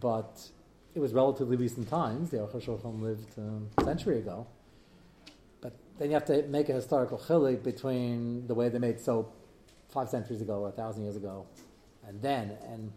But 0.00 0.48
it 0.94 1.00
was 1.00 1.12
relatively 1.12 1.56
recent 1.56 1.88
times. 1.88 2.30
The 2.30 2.38
Aruch 2.38 2.54
HaShulchan 2.54 3.02
lived 3.02 3.38
um, 3.38 3.68
a 3.78 3.84
century 3.84 4.18
ago. 4.18 4.46
But 5.60 5.74
then 5.98 6.08
you 6.08 6.14
have 6.14 6.26
to 6.26 6.42
make 6.44 6.68
a 6.68 6.74
historical 6.74 7.18
chilik 7.18 7.62
between 7.62 8.46
the 8.46 8.54
way 8.54 8.68
they 8.68 8.78
made 8.78 9.00
soap 9.00 9.34
five 9.90 10.08
centuries 10.08 10.40
ago 10.40 10.60
or 10.60 10.68
a 10.68 10.72
thousand 10.72 11.04
years 11.04 11.16
ago 11.16 11.46
and 12.06 12.20
then. 12.20 12.56
And 12.68 12.92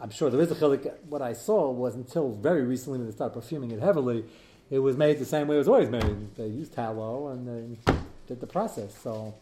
I'm 0.00 0.10
sure 0.10 0.30
there 0.30 0.40
is 0.40 0.50
a 0.50 0.54
chilik. 0.54 0.92
What 1.08 1.22
I 1.22 1.32
saw 1.32 1.70
was 1.70 1.94
until 1.94 2.32
very 2.32 2.64
recently 2.64 2.98
when 2.98 3.08
they 3.08 3.14
started 3.14 3.34
perfuming 3.34 3.70
it 3.70 3.80
heavily, 3.80 4.24
it 4.70 4.78
was 4.78 4.96
made 4.96 5.18
the 5.18 5.24
same 5.24 5.48
way 5.48 5.56
it 5.56 5.58
was 5.58 5.68
always 5.68 5.90
made. 5.90 6.34
They 6.36 6.46
used 6.46 6.72
tallow 6.72 7.28
and 7.28 7.46
they 7.46 7.92
did 8.26 8.40
the 8.40 8.46
process. 8.46 8.96
So 8.96 9.34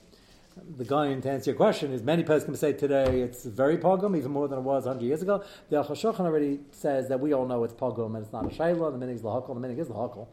the 0.76 0.84
guy 0.84 1.14
to 1.14 1.30
answer 1.30 1.50
your 1.50 1.56
question 1.56 1.92
is 1.92 2.02
many 2.02 2.22
can 2.22 2.54
say 2.56 2.72
today 2.72 3.20
it's 3.20 3.44
very 3.44 3.78
pogum, 3.78 4.16
even 4.16 4.30
more 4.30 4.48
than 4.48 4.58
it 4.58 4.62
was 4.62 4.84
100 4.84 5.04
years 5.04 5.22
ago. 5.22 5.42
The 5.70 5.76
Al 5.76 5.84
already 6.26 6.60
says 6.70 7.08
that 7.08 7.20
we 7.20 7.32
all 7.32 7.46
know 7.46 7.64
it's 7.64 7.74
pogum 7.74 8.14
and 8.14 8.24
it's 8.24 8.32
not 8.32 8.44
a 8.44 8.48
shayla, 8.48 8.98
the 8.98 9.04
minig 9.04 9.14
is 9.14 9.22
lahakal, 9.22 9.60
the 9.60 9.66
minig 9.66 9.78
is 9.78 9.88
lahakal. 9.88 10.28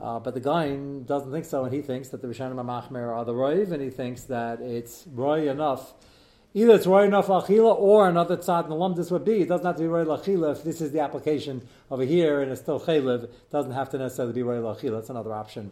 Uh, 0.00 0.18
but 0.18 0.32
the 0.34 0.40
guy 0.40 0.74
doesn't 0.74 1.30
think 1.30 1.44
so, 1.44 1.64
and 1.64 1.74
he 1.74 1.82
thinks 1.82 2.08
that 2.08 2.22
the 2.22 2.28
Rishonim 2.28 2.54
Machmer 2.54 3.14
are 3.14 3.24
the 3.24 3.34
roiv, 3.34 3.70
and 3.70 3.82
he 3.82 3.90
thinks 3.90 4.22
that 4.24 4.60
it's 4.60 5.04
roy 5.12 5.50
enough. 5.50 5.92
Either 6.54 6.74
it's 6.74 6.86
roy 6.86 7.04
enough 7.04 7.26
lachila, 7.26 7.78
or 7.78 8.08
another 8.08 8.38
tzad 8.38 8.68
nalam 8.68 8.96
this 8.96 9.10
would 9.10 9.26
be. 9.26 9.42
It 9.42 9.48
doesn't 9.48 9.66
have 9.66 9.76
to 9.76 9.82
be 9.82 9.88
roy 9.88 10.04
lachila 10.04 10.52
if 10.52 10.64
this 10.64 10.80
is 10.80 10.92
the 10.92 11.00
application 11.00 11.68
over 11.90 12.04
here, 12.04 12.40
and 12.40 12.50
it's 12.50 12.62
still 12.62 12.80
chaylev. 12.80 13.28
Doesn't 13.50 13.72
have 13.72 13.90
to 13.90 13.98
necessarily 13.98 14.32
be 14.32 14.42
roy 14.42 14.56
lachila. 14.56 14.92
That's 14.92 15.10
another 15.10 15.34
option, 15.34 15.70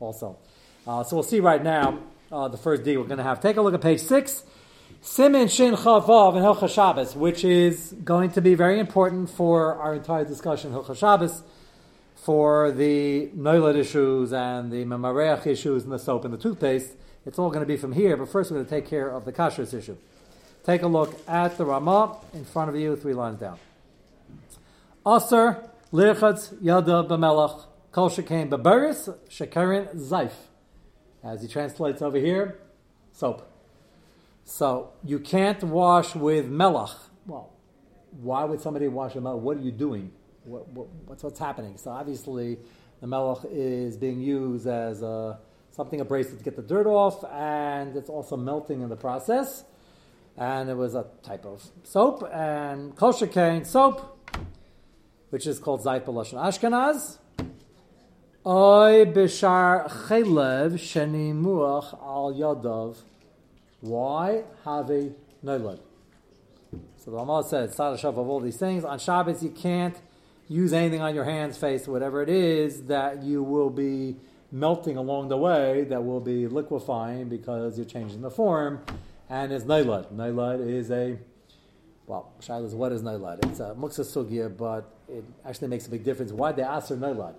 also. 0.00 0.38
Uh, 0.84 1.04
so 1.04 1.14
we'll 1.14 1.22
see 1.22 1.38
right 1.38 1.62
now 1.62 2.00
uh, 2.32 2.48
the 2.48 2.56
first 2.56 2.82
D 2.82 2.96
we're 2.96 3.04
going 3.04 3.18
to 3.18 3.24
have. 3.24 3.40
Take 3.40 3.56
a 3.56 3.62
look 3.62 3.74
at 3.74 3.80
page 3.80 4.00
six. 4.00 4.44
Simin 5.02 5.48
Shin 5.48 5.74
Chavav 5.74 6.36
and 6.36 6.44
Hilcha 6.44 6.72
Shabbos, 6.72 7.14
which 7.14 7.44
is 7.44 7.92
going 8.04 8.30
to 8.32 8.40
be 8.40 8.54
very 8.54 8.78
important 8.78 9.28
for 9.28 9.74
our 9.74 9.94
entire 9.94 10.24
discussion 10.24 10.72
Hilcha 10.72 10.96
Shabbos, 10.96 11.42
for 12.14 12.70
the 12.70 13.28
Noilad 13.36 13.76
issues 13.76 14.32
and 14.32 14.70
the 14.70 14.84
Memareach 14.84 15.46
issues 15.46 15.82
and 15.82 15.92
the 15.92 15.98
soap 15.98 16.24
and 16.24 16.32
the 16.32 16.38
toothpaste. 16.38 16.92
It's 17.26 17.38
all 17.38 17.50
going 17.50 17.60
to 17.60 17.66
be 17.66 17.76
from 17.76 17.92
here, 17.92 18.16
but 18.16 18.28
first 18.28 18.50
we're 18.50 18.58
going 18.58 18.66
to 18.66 18.70
take 18.70 18.88
care 18.88 19.08
of 19.08 19.24
the 19.24 19.32
kashrus 19.32 19.74
issue. 19.74 19.96
Take 20.64 20.82
a 20.82 20.86
look 20.86 21.20
at 21.28 21.58
the 21.58 21.64
Ramah 21.64 22.18
in 22.32 22.44
front 22.44 22.68
of 22.68 22.76
you, 22.76 22.94
three 22.96 23.14
lines 23.14 23.40
down. 23.40 23.58
Aser 25.04 25.68
Lirchatz 25.92 26.56
Yada 26.62 27.02
B'Melach 27.02 27.64
Kol 27.90 28.08
Shekain 28.08 28.48
B'Beris 28.48 29.16
Shekarin 29.28 29.94
Zaif 29.96 30.32
as 31.24 31.42
he 31.42 31.48
translates 31.48 32.02
over 32.02 32.18
here, 32.18 32.58
soap. 33.12 33.48
So 34.44 34.92
you 35.04 35.18
can't 35.18 35.62
wash 35.62 36.14
with 36.14 36.50
melach. 36.50 36.94
Well, 37.26 37.52
why 38.20 38.44
would 38.44 38.60
somebody 38.60 38.88
wash 38.88 39.14
with 39.14 39.24
melach? 39.24 39.38
What 39.38 39.56
are 39.58 39.60
you 39.60 39.72
doing? 39.72 40.12
What, 40.44 40.68
what, 40.68 40.88
what's 41.06 41.22
what's 41.22 41.38
happening? 41.38 41.76
So 41.76 41.90
obviously, 41.90 42.58
the 43.00 43.06
melach 43.06 43.46
is 43.50 43.96
being 43.96 44.20
used 44.20 44.66
as 44.66 45.02
uh, 45.02 45.06
a, 45.06 45.38
something 45.70 46.00
abrasive 46.00 46.38
to 46.38 46.44
get 46.44 46.56
the 46.56 46.62
dirt 46.62 46.86
off, 46.86 47.24
and 47.32 47.96
it's 47.96 48.10
also 48.10 48.36
melting 48.36 48.82
in 48.82 48.88
the 48.88 48.96
process. 48.96 49.64
And 50.36 50.70
it 50.70 50.76
was 50.76 50.94
a 50.94 51.06
type 51.22 51.44
of 51.44 51.62
soap 51.84 52.28
and 52.32 52.96
kosher 52.96 53.26
cane 53.26 53.64
soap, 53.64 54.18
which 55.30 55.46
is 55.46 55.58
called 55.58 55.84
zayt 55.84 56.04
Ashkenaz. 56.06 57.18
Oy 58.44 59.04
bishar 59.04 59.88
chelev 59.88 60.72
shenimuach 60.72 61.94
al 62.02 62.34
yadav. 62.34 62.96
Why 63.80 64.42
have 64.64 64.90
a 64.90 65.12
nolad? 65.44 65.78
So 66.96 67.12
the 67.12 67.18
Ramah 67.18 67.44
says, 67.44 67.76
Sadashav 67.76 68.18
of 68.18 68.18
all 68.18 68.40
these 68.40 68.56
things. 68.56 68.84
On 68.84 68.98
Shabbos, 68.98 69.44
you 69.44 69.50
can't 69.50 69.94
use 70.48 70.72
anything 70.72 71.00
on 71.00 71.14
your 71.14 71.22
hands, 71.22 71.56
face, 71.56 71.86
whatever 71.86 72.20
it 72.20 72.28
is 72.28 72.86
that 72.86 73.22
you 73.22 73.44
will 73.44 73.70
be 73.70 74.16
melting 74.50 74.96
along 74.96 75.28
the 75.28 75.36
way, 75.36 75.84
that 75.84 76.04
will 76.04 76.20
be 76.20 76.48
liquefying 76.48 77.28
because 77.28 77.78
you're 77.78 77.86
changing 77.86 78.22
the 78.22 78.30
form. 78.30 78.84
And 79.30 79.52
it's 79.52 79.64
nolad. 79.64 80.12
Nolad 80.12 80.68
is 80.68 80.90
a, 80.90 81.16
well, 82.08 82.32
Shiloh 82.40 82.74
what 82.74 82.90
is 82.90 83.02
nolad? 83.02 83.44
It's 83.46 83.60
a 83.60 83.76
muksa 83.78 84.00
sugya, 84.00 84.56
but 84.56 84.92
it 85.08 85.24
actually 85.44 85.68
makes 85.68 85.86
a 85.86 85.90
big 85.90 86.02
difference. 86.02 86.32
Why 86.32 86.50
they 86.50 86.62
ask 86.62 86.88
for 86.88 86.96
nolad? 86.96 87.34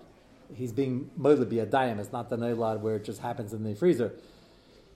He's 0.52 0.72
being 0.72 1.10
molded 1.16 1.48
be 1.48 1.58
a 1.60 1.66
dayim. 1.66 1.98
It's 1.98 2.12
not 2.12 2.30
the 2.30 2.36
noilad 2.36 2.80
where 2.80 2.96
it 2.96 3.04
just 3.04 3.20
happens 3.20 3.52
in 3.52 3.62
the 3.64 3.74
freezer. 3.74 4.12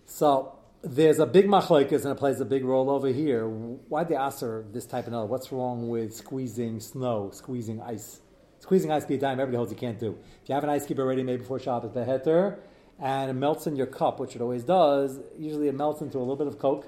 So 0.06 0.58
there's 0.82 1.18
a 1.18 1.26
big 1.26 1.46
machlokes 1.46 2.02
and 2.02 2.12
it 2.12 2.16
plays 2.16 2.40
a 2.40 2.44
big 2.44 2.64
role 2.64 2.90
over 2.90 3.08
here. 3.08 3.48
Why 3.48 4.04
the 4.04 4.22
aser 4.22 4.64
this 4.72 4.86
type 4.86 5.06
of 5.06 5.12
noilad? 5.12 5.28
What's 5.28 5.52
wrong 5.52 5.88
with 5.88 6.14
squeezing 6.14 6.80
snow, 6.80 7.30
squeezing 7.32 7.80
ice? 7.80 8.20
Squeezing 8.60 8.90
ice 8.90 9.04
be 9.04 9.14
a 9.14 9.18
dime. 9.18 9.40
Everybody 9.40 9.56
holds 9.56 9.72
you 9.72 9.78
can't 9.78 9.98
do. 9.98 10.18
If 10.42 10.48
you 10.48 10.54
have 10.54 10.64
an 10.64 10.70
ice 10.70 10.86
cube 10.86 10.98
already 10.98 11.22
made 11.22 11.38
before 11.40 11.58
Shabbos 11.58 11.92
beheter, 11.92 12.58
and 13.00 13.30
it 13.30 13.34
melts 13.34 13.68
in 13.68 13.76
your 13.76 13.86
cup, 13.86 14.18
which 14.18 14.34
it 14.34 14.42
always 14.42 14.64
does, 14.64 15.20
usually 15.38 15.68
it 15.68 15.74
melts 15.74 16.00
into 16.00 16.18
a 16.18 16.20
little 16.20 16.34
bit 16.34 16.48
of 16.48 16.58
coke. 16.58 16.86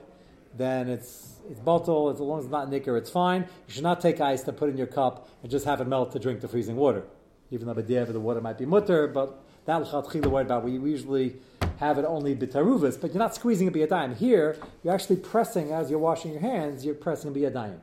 Then 0.56 0.88
it's 0.88 1.36
it's 1.48 1.60
bottle. 1.60 2.10
As 2.10 2.18
long 2.18 2.40
as 2.40 2.46
it's 2.46 2.52
not 2.52 2.68
nicker, 2.68 2.96
it's 2.96 3.10
fine. 3.10 3.42
You 3.68 3.74
should 3.74 3.84
not 3.84 4.00
take 4.00 4.20
ice 4.20 4.42
to 4.42 4.52
put 4.52 4.68
in 4.68 4.76
your 4.76 4.88
cup 4.88 5.28
and 5.42 5.50
just 5.50 5.64
have 5.64 5.80
it 5.80 5.86
melt 5.86 6.10
to 6.12 6.18
drink 6.18 6.40
the 6.40 6.48
freezing 6.48 6.74
water 6.74 7.04
even 7.50 7.66
though 7.66 7.74
b'diavad 7.74 8.12
the 8.12 8.20
water 8.20 8.40
might 8.40 8.58
be 8.58 8.66
mutter, 8.66 9.06
but 9.06 9.42
that 9.66 9.84
the 9.84 10.30
word 10.30 10.46
about. 10.46 10.64
We 10.64 10.72
usually 10.72 11.36
have 11.78 11.98
it 11.98 12.04
only 12.04 12.34
b'taruvas, 12.34 13.00
but 13.00 13.12
you're 13.12 13.18
not 13.18 13.34
squeezing 13.34 13.68
a 13.68 13.70
b'yadayim. 13.70 14.16
Here, 14.16 14.56
you're 14.82 14.94
actually 14.94 15.16
pressing 15.16 15.72
as 15.72 15.90
you're 15.90 15.98
washing 15.98 16.32
your 16.32 16.40
hands. 16.40 16.84
You're 16.84 16.94
pressing 16.94 17.32
b'yadayim, 17.32 17.78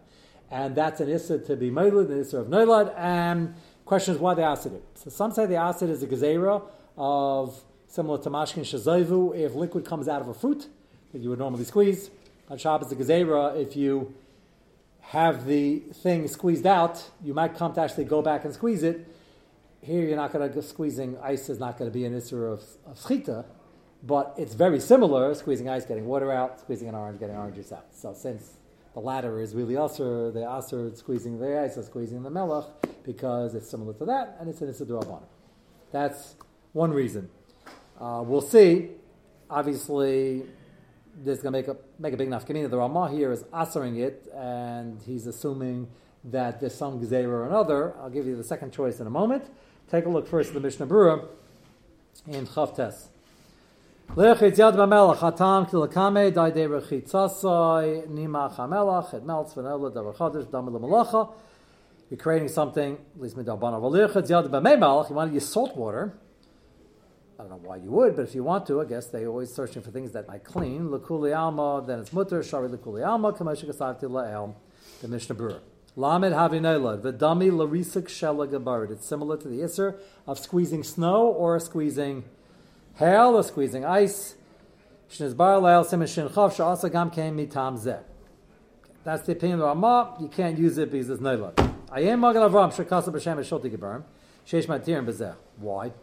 and 0.52 0.76
that's 0.76 1.00
an 1.00 1.10
issa 1.10 1.40
to 1.40 1.56
be 1.56 1.70
moiled, 1.70 2.10
an 2.10 2.20
issa 2.20 2.40
of 2.40 2.48
noilad. 2.48 2.94
And 2.98 3.56
question 3.86 4.16
is 4.16 4.20
why 4.20 4.34
they 4.34 4.44
asked 4.44 4.66
it. 4.66 4.84
So 4.96 5.10
some 5.10 5.32
say 5.32 5.46
the 5.46 5.56
acid 5.56 5.90
is 5.90 6.04
a 6.04 6.08
gezerah 6.08 6.64
of 6.98 7.64
similar 7.88 8.22
to 8.24 8.30
mashkin 8.30 8.62
shazoivu. 8.62 9.38
If 9.38 9.54
liquid 9.56 9.86
comes 9.86 10.08
out 10.08 10.22
of 10.22 10.28
a 10.28 10.34
fruit 10.34 10.68
that 11.14 11.22
you 11.22 11.30
would 11.30 11.40
normally 11.40 11.64
squeeze 11.64 12.10
on 12.50 12.58
Shabbos, 12.58 12.90
the 12.90 12.96
gezerah 12.96 13.62
if 13.62 13.76
you 13.76 14.14
have 15.02 15.46
the 15.46 15.80
thing 15.80 16.28
squeezed 16.28 16.66
out, 16.66 17.12
you 17.24 17.34
might 17.34 17.56
come 17.56 17.74
to 17.74 17.80
actually 17.80 18.04
go 18.04 18.22
back 18.22 18.44
and 18.44 18.54
squeeze 18.54 18.84
it 18.84 19.08
here 19.88 20.06
you're 20.06 20.18
not 20.18 20.34
going 20.34 20.52
to 20.52 20.62
squeezing 20.62 21.18
ice 21.24 21.48
is 21.48 21.60
not 21.60 21.78
going 21.78 21.90
to 21.90 21.94
be 21.94 22.04
an 22.04 22.14
issue 22.14 22.44
of, 22.44 22.62
of 22.86 22.98
schita, 22.98 23.46
but 24.04 24.34
it's 24.38 24.54
very 24.54 24.82
similar. 24.82 25.34
Squeezing 25.34 25.70
ice, 25.70 25.86
getting 25.86 26.06
water 26.06 26.30
out, 26.30 26.60
squeezing 26.60 26.90
an 26.90 26.96
orange, 26.96 27.22
getting 27.22 27.38
orange 27.38 27.56
juice 27.56 27.72
out. 27.72 27.86
So 27.94 28.14
since 28.14 28.58
the 28.94 29.00
latter 29.00 29.40
is 29.40 29.56
really 29.56 29.78
usher, 29.78 30.30
the 30.30 30.44
usher 30.44 30.94
squeezing 30.94 31.40
the 31.40 31.62
ice 31.62 31.78
is 31.78 31.86
squeezing 31.86 32.22
the 32.22 32.30
melech 32.30 32.66
because 33.04 33.56
it's 33.56 33.70
similar 33.70 33.94
to 33.94 34.06
that, 34.06 34.36
and 34.42 34.50
it's 34.50 34.60
an 34.60 34.70
issa 34.70 34.86
That's 35.94 36.36
one 36.74 36.92
reason. 36.92 37.30
Uh, 37.98 38.24
we'll 38.26 38.42
see. 38.42 38.90
Obviously, 39.50 40.44
this 41.24 41.38
is 41.38 41.44
going 41.44 41.54
to 41.54 41.60
make 41.60 41.68
a 41.70 41.78
make 41.98 42.14
a 42.14 42.18
big 42.18 42.30
nafkamina. 42.30 42.70
The 42.70 42.78
Ramah 42.78 43.10
here 43.10 43.32
is 43.32 43.46
answering 43.54 43.96
it, 43.96 44.28
and 44.36 45.02
he's 45.02 45.28
assuming 45.28 45.88
that 46.32 46.60
there's 46.60 46.76
some 46.76 47.00
gzeira 47.00 47.28
or 47.28 47.46
another. 47.46 47.96
I'll 47.98 48.10
give 48.10 48.28
you 48.28 48.36
the 48.36 48.44
second 48.44 48.74
choice 48.74 49.00
in 49.00 49.08
a 49.08 49.10
moment. 49.10 49.46
Take 49.90 50.06
a 50.06 50.10
look 50.10 50.28
first 50.28 50.50
at 50.50 50.56
the 50.56 50.60
Mishnah 50.60 50.88
Berurah 50.88 51.26
in 52.28 52.46
Chavtes. 52.46 53.08
Lechitz 54.16 54.58
yad. 54.58 54.76
You're 62.10 62.18
creating 62.18 62.48
something 62.48 62.98
you 63.22 63.22
want 63.22 65.30
to 65.30 65.34
use 65.34 65.50
salt 65.50 65.76
water. 65.76 66.14
I 67.40 67.44
don't 67.44 67.50
know 67.50 67.70
why 67.70 67.76
you 67.76 67.92
would, 67.92 68.16
but 68.16 68.24
if 68.24 68.34
you 68.34 68.44
want 68.44 68.66
to, 68.68 68.82
I 68.82 68.86
guess 68.86 69.08
they're 69.08 69.28
always 69.28 69.54
searching 69.54 69.82
for 69.82 69.92
things 69.92 70.14
that 70.14 70.28
might 70.28 70.44
clean. 70.44 70.90
Then 70.90 72.00
it's 72.00 72.14
mutter. 72.14 72.42
Shari. 72.42 72.70
The 72.70 72.78
Mishnah 75.08 75.36
Berurah. 75.36 75.60
Lamed 75.98 76.26
Havinola, 76.26 77.02
the 77.02 77.12
dummy 77.12 77.50
Larisik 77.50 78.04
Shelagabarid. 78.04 78.92
It's 78.92 79.08
similar 79.08 79.36
to 79.36 79.48
the 79.48 79.62
Isser 79.62 79.98
of 80.28 80.38
squeezing 80.38 80.84
snow 80.84 81.26
or 81.26 81.60
squeezing 81.60 82.24
hail 82.98 83.36
or 83.36 83.42
squeezing 83.42 83.84
ice. 83.84 84.36
That's 85.10 85.34
the 85.34 85.56
opinion 89.32 89.60
of 89.60 89.66
Ramah. 89.66 90.18
You 90.20 90.28
can't 90.28 90.60
use 90.60 90.78
it 90.78 90.92
because 90.92 91.08
there's 91.08 91.20
no 91.20 91.36
luck. 91.36 91.56
Ayem 91.56 92.20
Magal 92.20 92.48
Avram 92.48 92.72
Shekasa 92.72 93.08
B'Shem 93.08 93.40
Shulti 93.40 93.76
Gebarim 93.76 94.04
Sheish 94.46 94.68
Matir 94.68 95.04
Bezeh. 95.04 95.34
Why? 95.58 95.94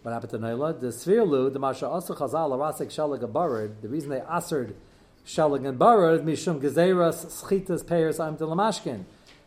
What 0.00 0.12
happened 0.12 0.30
to 0.30 0.38
Noila? 0.38 0.80
The 0.80 0.86
Svirlu, 0.86 1.52
the 1.52 1.58
Masha 1.58 1.86
Asa 1.86 2.14
Chazal 2.14 2.50
Arasik 2.52 2.86
Shalagabarid. 2.86 3.82
The 3.82 3.88
reason 3.88 4.08
they 4.08 4.22
answered 4.22 4.74
Shalag 5.26 5.68
and 5.68 5.78
Barad 5.78 6.24
Mishum 6.24 6.62
Gezeras 6.62 7.26
Schitas 7.26 7.84
Peiros 7.84 8.26
Am 8.26 8.38
Delamashkin. 8.38 9.04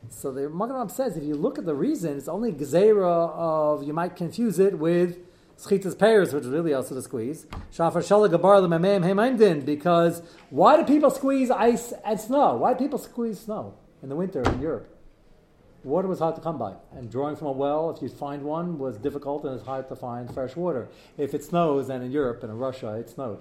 So 0.10 0.32
the 0.32 0.50
Magen 0.50 0.90
says 0.90 1.18
if 1.18 1.24
you 1.24 1.36
look 1.36 1.58
at 1.58 1.66
the 1.66 1.76
reason, 1.76 2.18
it's 2.18 2.28
only 2.28 2.52
gezerah 2.52 3.32
of 3.36 3.84
you 3.84 3.94
might 3.94 4.16
confuse 4.16 4.60
it 4.60 4.78
with 4.78 5.20
schitas 5.58 5.98
pears, 5.98 6.34
which 6.34 6.44
is 6.44 6.50
really 6.50 6.74
also 6.74 6.96
to 6.96 7.02
squeeze. 7.02 7.46
Shafar 7.72 8.02
shalaгаbar 8.02 8.62
l'memem 8.62 9.04
hemaimdin 9.04 9.66
because 9.66 10.22
why 10.50 10.78
do 10.78 10.84
people 10.84 11.10
squeeze 11.10 11.52
ice 11.52 11.94
and 12.04 12.20
snow? 12.20 12.56
Why 12.58 12.74
do 12.74 12.80
people 12.80 13.00
squeeze 13.00 13.40
snow 13.40 13.76
in 14.02 14.10
the 14.10 14.16
winter 14.16 14.42
in 14.42 14.62
Europe? 14.62 14.92
water 15.84 16.08
was 16.08 16.20
hard 16.20 16.36
to 16.36 16.42
come 16.42 16.58
by. 16.58 16.74
And 16.94 17.10
drawing 17.10 17.36
from 17.36 17.48
a 17.48 17.52
well, 17.52 17.90
if 17.90 18.02
you 18.02 18.10
find 18.10 18.44
one, 18.44 18.78
was 18.78 18.98
difficult 18.98 19.44
and 19.46 19.56
it's 19.56 19.66
hard 19.66 19.88
to 19.90 19.96
find 19.96 20.32
fresh 20.34 20.56
water. 20.56 20.90
If 21.18 21.34
it 21.34 21.44
snows, 21.44 21.90
and 21.90 22.04
in 22.04 22.12
Europe 22.12 22.44
and 22.44 22.52
in 22.52 22.58
Russia, 22.58 22.96
it 22.96 23.10
snowed. 23.10 23.40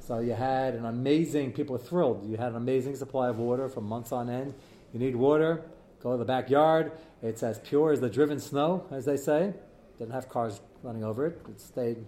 So 0.00 0.18
you 0.18 0.32
had 0.32 0.74
an 0.74 0.84
amazing, 0.84 1.52
people 1.52 1.74
were 1.74 1.82
thrilled. 1.82 2.28
You 2.28 2.36
had 2.36 2.50
an 2.50 2.56
amazing 2.56 2.96
supply 2.96 3.28
of 3.28 3.38
water 3.38 3.68
for 3.68 3.80
months 3.80 4.12
on 4.12 4.28
end. 4.30 4.54
You 4.92 5.00
need 5.00 5.16
water, 5.16 5.62
go 6.04 6.12
to 6.12 6.18
the 6.18 6.24
backyard. 6.24 6.92
It's 7.22 7.42
as 7.42 7.58
pure 7.58 7.90
as 7.90 8.00
the 8.00 8.10
driven 8.10 8.38
snow, 8.38 8.86
as 8.92 9.06
they 9.06 9.16
say. 9.16 9.54
Didn't 9.98 10.12
have 10.12 10.28
cars 10.28 10.60
running 10.82 11.02
over 11.02 11.26
it. 11.26 11.40
It 11.48 11.58
stayed 11.60 12.04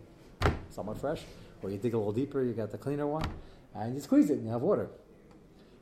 somewhat 0.71 1.01
fresh. 1.01 1.23
Or 1.63 1.71
you 1.71 1.79
dig 1.79 1.95
a 1.95 1.97
little 1.97 2.13
deeper, 2.13 2.45
you 2.45 2.53
got 2.53 2.71
the 2.71 2.79
cleaner 2.79 3.07
one, 3.07 3.25
and 3.75 3.95
you 3.95 4.01
squeeze 4.01 4.29
it 4.29 4.35
and 4.35 4.45
you 4.45 4.53
have 4.53 4.61
water. 4.61 4.91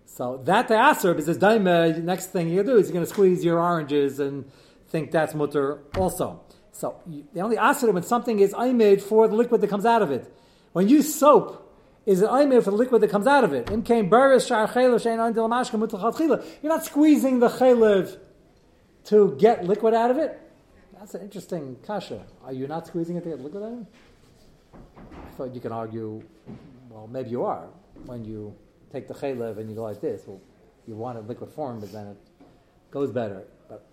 So 0.06 0.40
that 0.44 0.68
the 0.68 0.78
aser 0.80 1.14
is 1.16 1.26
this 1.26 1.38
daima. 1.38 2.00
Next 2.02 2.26
thing 2.26 2.48
you 2.48 2.62
do 2.62 2.76
is 2.76 2.86
you're 2.86 2.94
going 2.94 3.04
to 3.04 3.10
squeeze 3.10 3.44
your 3.44 3.58
oranges 3.58 4.20
and 4.20 4.44
think 4.88 5.10
that's 5.10 5.34
mutter 5.34 5.80
also. 5.96 6.40
So 6.70 7.00
the 7.32 7.40
only 7.40 7.56
aser 7.56 7.90
when 7.90 8.04
something 8.04 8.38
is 8.38 8.54
made 8.56 9.02
for 9.02 9.26
the 9.26 9.34
liquid 9.34 9.60
that 9.60 9.68
comes 9.68 9.84
out 9.84 10.02
of 10.02 10.12
it. 10.12 10.32
When 10.72 10.88
you 10.88 11.02
soap, 11.02 11.63
is 12.06 12.20
it 12.22 12.30
made 12.48 12.62
for 12.62 12.70
the 12.70 12.76
liquid 12.76 13.00
that 13.02 13.10
comes 13.10 13.26
out 13.26 13.44
of 13.44 13.52
it? 13.52 13.70
You're 13.70 13.78
not 16.72 16.84
squeezing 16.84 17.40
the 17.40 17.48
chaylev 17.48 18.18
to 19.04 19.36
get 19.38 19.64
liquid 19.64 19.94
out 19.94 20.10
of 20.10 20.18
it. 20.18 20.40
That's 20.98 21.14
an 21.14 21.22
interesting 21.22 21.76
kasha. 21.86 22.24
Are 22.44 22.52
you 22.52 22.66
not 22.66 22.86
squeezing 22.86 23.16
it 23.16 23.24
to 23.24 23.30
get 23.30 23.40
liquid 23.40 23.62
out 23.62 23.72
of 23.72 23.80
it? 23.80 23.86
I 25.12 25.30
thought 25.36 25.54
you 25.54 25.60
can 25.60 25.72
argue, 25.72 26.22
well, 26.88 27.06
maybe 27.06 27.30
you 27.30 27.44
are 27.44 27.66
when 28.06 28.24
you 28.24 28.54
take 28.92 29.08
the 29.08 29.14
chaylev 29.14 29.58
and 29.58 29.68
you 29.68 29.74
go 29.74 29.82
like 29.82 30.00
this. 30.00 30.22
Well, 30.26 30.40
you 30.86 30.96
want 30.96 31.18
it 31.18 31.26
liquid 31.26 31.50
form, 31.50 31.80
but 31.80 31.92
then 31.92 32.08
it 32.08 32.16
goes 32.90 33.10
better. 33.10 33.44
But 33.68 33.84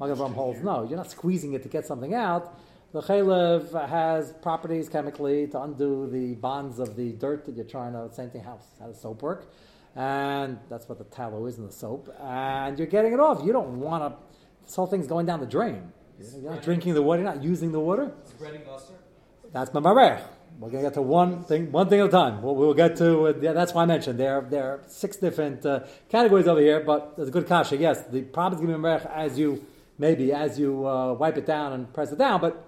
Magen 0.00 0.16
holds 0.32 0.60
no, 0.60 0.84
you're 0.84 0.96
not 0.96 1.10
squeezing 1.10 1.52
it 1.54 1.62
to 1.64 1.68
get 1.68 1.86
something 1.86 2.14
out. 2.14 2.58
The 2.96 3.02
chaylev 3.02 3.88
has 3.90 4.32
properties 4.40 4.88
chemically 4.88 5.46
to 5.48 5.60
undo 5.60 6.08
the 6.10 6.32
bonds 6.36 6.78
of 6.78 6.96
the 6.96 7.12
dirt 7.12 7.44
that 7.44 7.54
you're 7.54 7.66
trying 7.66 7.92
to. 7.92 8.08
Same 8.14 8.30
thing, 8.30 8.42
how, 8.42 8.58
how 8.80 8.86
does 8.86 8.98
soap 8.98 9.20
work? 9.20 9.52
And 9.94 10.58
that's 10.70 10.88
what 10.88 10.96
the 10.96 11.04
tallow 11.04 11.44
is 11.44 11.58
in 11.58 11.66
the 11.66 11.72
soap. 11.72 12.08
And 12.18 12.78
you're 12.78 12.86
getting 12.86 13.12
it 13.12 13.20
off. 13.20 13.44
You 13.44 13.52
don't 13.52 13.80
want 13.80 14.02
to. 14.02 14.18
This 14.64 14.74
whole 14.74 14.86
thing's 14.86 15.06
going 15.06 15.26
down 15.26 15.40
the 15.40 15.46
drain. 15.46 15.92
You're 16.40 16.52
not 16.52 16.62
drinking 16.62 16.94
the 16.94 17.02
water. 17.02 17.20
You're 17.20 17.34
not 17.34 17.44
using 17.44 17.70
the 17.70 17.80
water. 17.80 18.12
Spreading 18.24 18.62
usher? 18.66 18.94
That's 19.52 19.74
my 19.74 19.80
mamarech. 19.80 20.22
We're 20.58 20.70
going 20.70 20.82
to 20.82 20.88
get 20.88 20.94
to 20.94 21.02
one 21.02 21.44
thing, 21.44 21.70
one 21.70 21.90
thing 21.90 22.00
at 22.00 22.06
a 22.06 22.08
time. 22.08 22.40
We'll, 22.40 22.54
we'll 22.54 22.72
get 22.72 22.96
to. 22.96 23.26
Uh, 23.26 23.34
yeah, 23.42 23.52
that's 23.52 23.74
why 23.74 23.82
I 23.82 23.86
mentioned 23.86 24.18
there. 24.18 24.40
There 24.40 24.64
are 24.64 24.82
six 24.86 25.18
different 25.18 25.66
uh, 25.66 25.80
categories 26.08 26.48
over 26.48 26.60
here, 26.60 26.80
but 26.80 27.14
there's 27.16 27.28
a 27.28 27.32
good 27.32 27.46
kasha. 27.46 27.76
Yes, 27.76 28.06
the 28.06 28.22
problem 28.22 28.58
is 28.58 28.66
going 28.66 28.82
to 28.82 28.98
be 29.04 29.10
as 29.12 29.38
you 29.38 29.66
maybe 29.98 30.32
as 30.32 30.58
you 30.58 30.86
uh, 30.86 31.12
wipe 31.12 31.36
it 31.36 31.44
down 31.44 31.74
and 31.74 31.92
press 31.92 32.10
it 32.10 32.18
down. 32.18 32.40
But 32.40 32.65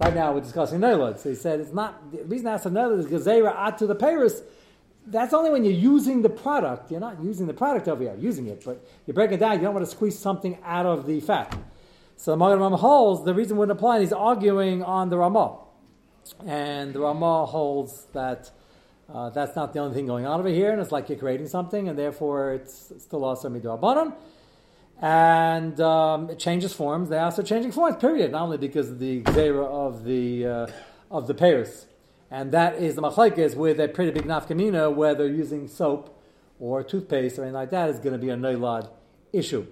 right 0.00 0.14
now 0.14 0.32
we're 0.32 0.40
discussing 0.40 0.80
neilad. 0.80 1.18
So 1.18 1.28
he 1.28 1.34
said 1.34 1.60
it's 1.60 1.72
not 1.72 2.10
the 2.10 2.24
reason 2.24 2.46
I 2.46 2.54
asked 2.54 2.66
neilad 2.66 2.98
is 2.98 3.06
gezerah 3.06 3.54
at 3.54 3.78
to 3.78 3.86
the 3.86 3.94
paris. 3.94 4.42
That's 5.06 5.32
only 5.32 5.50
when 5.50 5.64
you're 5.64 5.72
using 5.72 6.22
the 6.22 6.28
product. 6.28 6.90
You're 6.90 7.00
not 7.00 7.22
using 7.22 7.46
the 7.46 7.54
product 7.54 7.88
over 7.88 8.02
here, 8.02 8.12
you're 8.12 8.22
using 8.22 8.46
it, 8.46 8.62
but 8.64 8.84
you 9.06 9.12
break 9.12 9.32
it 9.32 9.40
down. 9.40 9.54
You 9.54 9.62
don't 9.62 9.74
want 9.74 9.86
to 9.86 9.90
squeeze 9.90 10.18
something 10.18 10.58
out 10.64 10.86
of 10.86 11.06
the 11.06 11.20
fat. 11.20 11.56
So 12.16 12.32
the 12.32 12.36
Magen 12.36 12.72
holds 12.72 13.24
the 13.24 13.34
reason 13.34 13.56
wouldn't 13.56 13.76
apply. 13.76 14.00
He's 14.00 14.12
arguing 14.12 14.82
on 14.82 15.08
the 15.08 15.18
Ramah. 15.18 15.58
And 16.46 16.92
the 16.92 17.00
Ramah 17.00 17.46
holds 17.46 18.04
that 18.12 18.50
uh, 19.12 19.30
that's 19.30 19.56
not 19.56 19.72
the 19.72 19.80
only 19.80 19.94
thing 19.94 20.06
going 20.06 20.26
on 20.26 20.38
over 20.38 20.48
here, 20.48 20.70
and 20.70 20.80
it's 20.80 20.92
like 20.92 21.08
you're 21.08 21.18
creating 21.18 21.48
something, 21.48 21.88
and 21.88 21.98
therefore 21.98 22.52
it's 22.52 22.92
still 22.98 23.24
also 23.24 23.48
midrabanan. 23.48 24.14
And 25.00 25.80
um, 25.80 26.28
it 26.28 26.38
changes 26.38 26.74
forms. 26.74 27.08
They 27.08 27.18
also 27.18 27.42
changing 27.42 27.72
forms. 27.72 27.96
Period. 27.96 28.32
Not 28.32 28.42
only 28.42 28.58
because 28.58 28.90
of 28.90 28.98
the 28.98 29.22
gzera 29.22 29.66
of 29.66 30.04
the 30.04 30.46
uh, 30.46 30.66
of 31.10 31.26
the 31.26 31.34
pairs, 31.34 31.86
and 32.30 32.52
that 32.52 32.74
is 32.76 32.94
the 32.96 33.02
machlekes 33.02 33.56
with 33.56 33.80
a 33.80 33.88
pretty 33.88 34.10
big 34.10 34.24
nafkamina 34.24 34.94
where 34.94 35.14
they're 35.14 35.26
using 35.26 35.68
soap 35.68 36.16
or 36.60 36.84
toothpaste 36.84 37.38
or 37.38 37.42
anything 37.42 37.54
like 37.54 37.70
that 37.70 37.88
is 37.88 37.98
going 37.98 38.12
to 38.12 38.18
be 38.18 38.28
a 38.28 38.36
neilad 38.36 38.90
issue. 39.32 39.66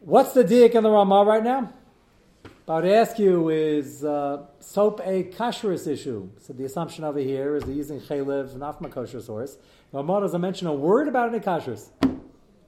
What's 0.00 0.32
the 0.32 0.44
diak 0.44 0.74
in 0.74 0.84
the 0.84 0.90
Ramah 0.90 1.24
right 1.24 1.42
now? 1.42 1.72
About 2.64 2.82
to 2.82 2.94
ask 2.94 3.18
you, 3.18 3.48
is 3.48 4.04
uh, 4.04 4.44
soap 4.60 5.00
a 5.04 5.24
kashrus 5.24 5.88
issue? 5.88 6.30
So 6.38 6.52
the 6.52 6.64
assumption 6.64 7.02
over 7.02 7.18
here 7.18 7.56
is 7.56 7.64
they're 7.64 7.74
using 7.74 8.00
chaylev, 8.00 8.56
not 8.56 8.78
from 8.78 8.86
a 8.86 8.88
kosher 8.88 9.20
source. 9.20 9.58
Ramah 9.90 10.20
doesn't 10.20 10.40
mention 10.40 10.68
a 10.68 10.72
word 10.72 11.08
about 11.08 11.28
any 11.28 11.40
kashrus. 11.40 11.90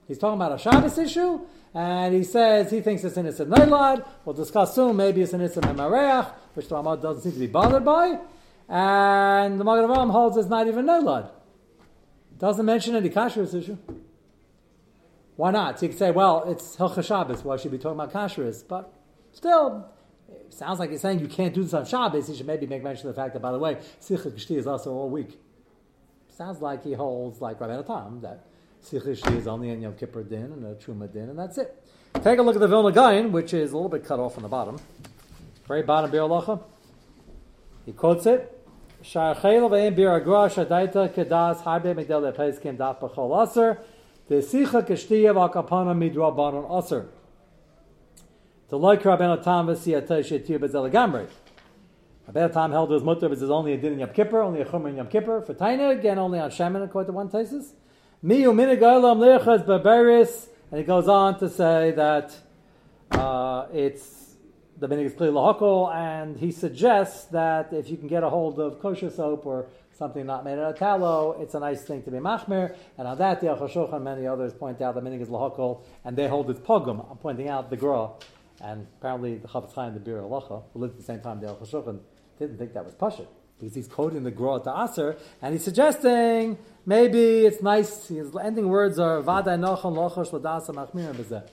He's 0.07 0.17
talking 0.17 0.35
about 0.35 0.51
a 0.51 0.57
Shabbos 0.57 0.97
issue, 0.97 1.41
and 1.73 2.13
he 2.13 2.23
says 2.23 2.71
he 2.71 2.81
thinks 2.81 3.03
it's 3.03 3.17
an 3.17 3.25
Issa 3.25 3.45
Neilad. 3.45 4.05
We'll 4.23 4.35
discuss 4.35 4.75
soon, 4.75 4.95
maybe 4.95 5.21
it's 5.21 5.33
an 5.33 5.41
Issa 5.41 5.61
Memareach, 5.61 6.31
which 6.53 6.67
the 6.67 6.75
Ramah 6.75 6.97
doesn't 6.97 7.23
seem 7.23 7.33
to 7.33 7.39
be 7.39 7.47
bothered 7.47 7.83
by. 7.83 8.19
And 8.69 9.59
the 9.59 9.63
Magen 9.63 9.89
Avraham 9.89 10.11
holds 10.11 10.37
it's 10.37 10.49
not 10.49 10.67
even 10.67 10.85
Neilad. 10.85 11.29
Doesn't 12.37 12.65
mention 12.65 12.95
any 12.95 13.09
kashrus 13.09 13.53
issue. 13.53 13.77
Why 15.35 15.51
not? 15.51 15.79
So 15.79 15.85
you 15.85 15.89
could 15.89 15.99
say, 15.99 16.11
well, 16.11 16.49
it's 16.49 16.75
Hilcha 16.75 17.05
Shabbos. 17.05 17.43
Why 17.43 17.57
should 17.57 17.71
we 17.71 17.77
be 17.77 17.81
talking 17.81 17.99
about 17.99 18.13
kashrus? 18.13 18.63
But 18.67 18.91
Still, 19.35 19.85
it 20.29 20.53
sounds 20.53 20.79
like 20.79 20.91
he's 20.91 21.01
saying 21.01 21.19
you 21.19 21.27
can't 21.27 21.53
do 21.53 21.61
this 21.61 21.73
on 21.73 21.85
Shabbos. 21.85 22.29
He 22.29 22.35
should 22.37 22.47
maybe 22.47 22.65
make 22.65 22.81
mention 22.81 23.09
of 23.09 23.15
the 23.15 23.21
fact 23.21 23.33
that, 23.33 23.41
by 23.41 23.51
the 23.51 23.59
way, 23.59 23.75
Sicha 23.99 24.31
Kishti 24.31 24.57
is 24.57 24.65
also 24.65 24.93
all 24.93 25.09
week. 25.09 25.37
Sounds 26.29 26.61
like 26.61 26.85
he 26.85 26.93
holds, 26.93 27.41
like 27.41 27.59
Rabbi 27.59 27.85
Tam, 27.85 28.21
that 28.21 28.47
Sicha 28.85 29.01
Kishti 29.01 29.37
is 29.37 29.47
only 29.47 29.71
in 29.71 29.81
Yom 29.81 29.95
Kippur 29.95 30.21
din 30.21 30.43
and 30.43 30.63
a 30.63 30.75
Truma 30.75 31.11
din, 31.11 31.29
and 31.29 31.39
that's 31.39 31.57
it. 31.57 31.75
Take 32.21 32.37
a 32.37 32.43
look 32.43 32.55
at 32.55 32.61
the 32.61 32.67
Vilna 32.67 32.91
Gaon, 32.91 33.31
which 33.31 33.51
is 33.51 33.71
a 33.71 33.75
little 33.75 33.89
bit 33.89 34.05
cut 34.05 34.19
off 34.19 34.37
on 34.37 34.43
the 34.43 34.49
bottom. 34.49 34.77
Very 35.67 35.81
bottom, 35.81 36.11
Biur 36.11 36.29
Halacha. 36.29 36.61
He 37.87 37.93
quotes 37.93 38.27
it. 38.27 38.51
Sha'achel 39.03 39.71
ve'en 39.71 39.95
bir 39.95 40.11
agra 40.11 40.49
shadaita 40.49 41.09
kedas 41.09 41.63
harbe 41.63 41.95
medel 41.95 42.31
lepeiskim 42.31 42.77
daf 42.77 42.99
b'chol 42.99 43.47
aser. 43.47 43.79
The 44.27 44.35
sicha 44.35 44.87
kishtiya 44.87 45.33
v'akapana 45.33 45.97
midrabanon 45.97 46.77
aser. 46.77 47.07
To 48.69 48.77
like 48.77 49.01
Rabbeinu 49.01 49.43
Tam 49.43 49.65
v'siyatay 49.65 50.19
shetir 50.19 50.59
bezel 50.59 50.91
gamri. 50.91 51.27
Rabbeinu 52.29 52.53
Tam 52.53 52.71
held 52.71 52.91
his 52.91 53.01
mutter 53.01 53.33
is 53.33 53.41
only 53.49 53.73
a 53.73 53.77
din 53.77 53.93
in 53.93 53.99
Yom 53.99 54.09
Kippur, 54.09 54.41
only 54.41 54.61
a 54.61 54.65
chumr 54.65 54.95
Yom 54.95 55.07
Kippur. 55.07 55.41
For 55.41 55.55
Taina, 55.55 55.97
again, 55.97 56.19
only 56.19 56.37
on 56.37 56.51
Shemin, 56.51 56.83
according 56.83 57.07
to 57.07 57.13
one 57.13 57.29
thesis. 57.29 57.73
And 60.71 60.79
he 60.79 60.83
goes 60.83 61.07
on 61.07 61.37
to 61.37 61.47
say 61.47 61.91
that 61.91 62.35
uh, 63.11 63.67
it's 63.71 64.35
the 64.79 64.87
minig 64.87 65.05
is 65.05 65.13
clearly 65.13 65.35
lahokol, 65.35 65.93
and 65.93 66.35
he 66.35 66.51
suggests 66.51 67.25
that 67.25 67.71
if 67.71 67.87
you 67.87 67.97
can 67.97 68.07
get 68.07 68.23
a 68.23 68.29
hold 68.31 68.59
of 68.59 68.79
kosher 68.79 69.11
soap 69.11 69.45
or 69.45 69.67
something 69.91 70.25
not 70.25 70.43
made 70.43 70.53
out 70.53 70.71
of 70.71 70.79
tallow, 70.79 71.39
it's 71.39 71.53
a 71.53 71.59
nice 71.59 71.83
thing 71.83 72.01
to 72.01 72.09
be 72.09 72.17
machmir. 72.17 72.75
And 72.97 73.07
on 73.07 73.19
that, 73.19 73.41
the 73.41 73.47
Aruch 73.47 73.71
HaShulchan 73.71 73.93
and 73.93 74.03
many 74.03 74.25
others 74.25 74.55
point 74.55 74.81
out 74.81 74.95
the 74.95 75.01
minig 75.01 75.21
is 75.21 75.29
lahokol, 75.29 75.83
and 76.03 76.17
they 76.17 76.27
hold 76.27 76.49
it's 76.49 76.59
pogum. 76.59 77.07
I'm 77.11 77.17
pointing 77.17 77.47
out 77.47 77.69
the 77.69 77.77
gra 77.77 78.09
and 78.59 78.87
apparently 78.97 79.35
the 79.35 79.47
Chafetz 79.47 79.73
Chaim, 79.73 79.93
the 79.93 79.99
Biur 79.99 80.27
Halacha, 80.27 80.63
who 80.73 80.79
lived 80.79 80.93
at 80.93 80.97
the 80.97 81.05
same 81.05 81.19
time 81.19 81.41
the 81.41 81.47
Shulchan, 81.47 81.99
didn't 82.39 82.57
think 82.57 82.73
that 82.73 82.85
was 82.85 82.95
Pashit. 82.95 83.27
Because 83.59 83.75
he's 83.75 83.87
quoting 83.87 84.23
the 84.23 84.31
Gra 84.31 84.59
to 84.63 84.83
Aser, 84.83 85.17
and 85.41 85.53
he's 85.53 85.63
suggesting 85.63 86.57
maybe 86.85 87.45
it's 87.45 87.61
nice, 87.61 88.07
his 88.07 88.35
ending 88.35 88.67
words 88.67 88.99
are 88.99 89.21
Vada 89.21 89.51
Nochon 89.51 89.95
Lochosh 89.95 90.31
Ladasa 90.31 90.69
Machmir 90.69 91.13
Bezeh. 91.13 91.47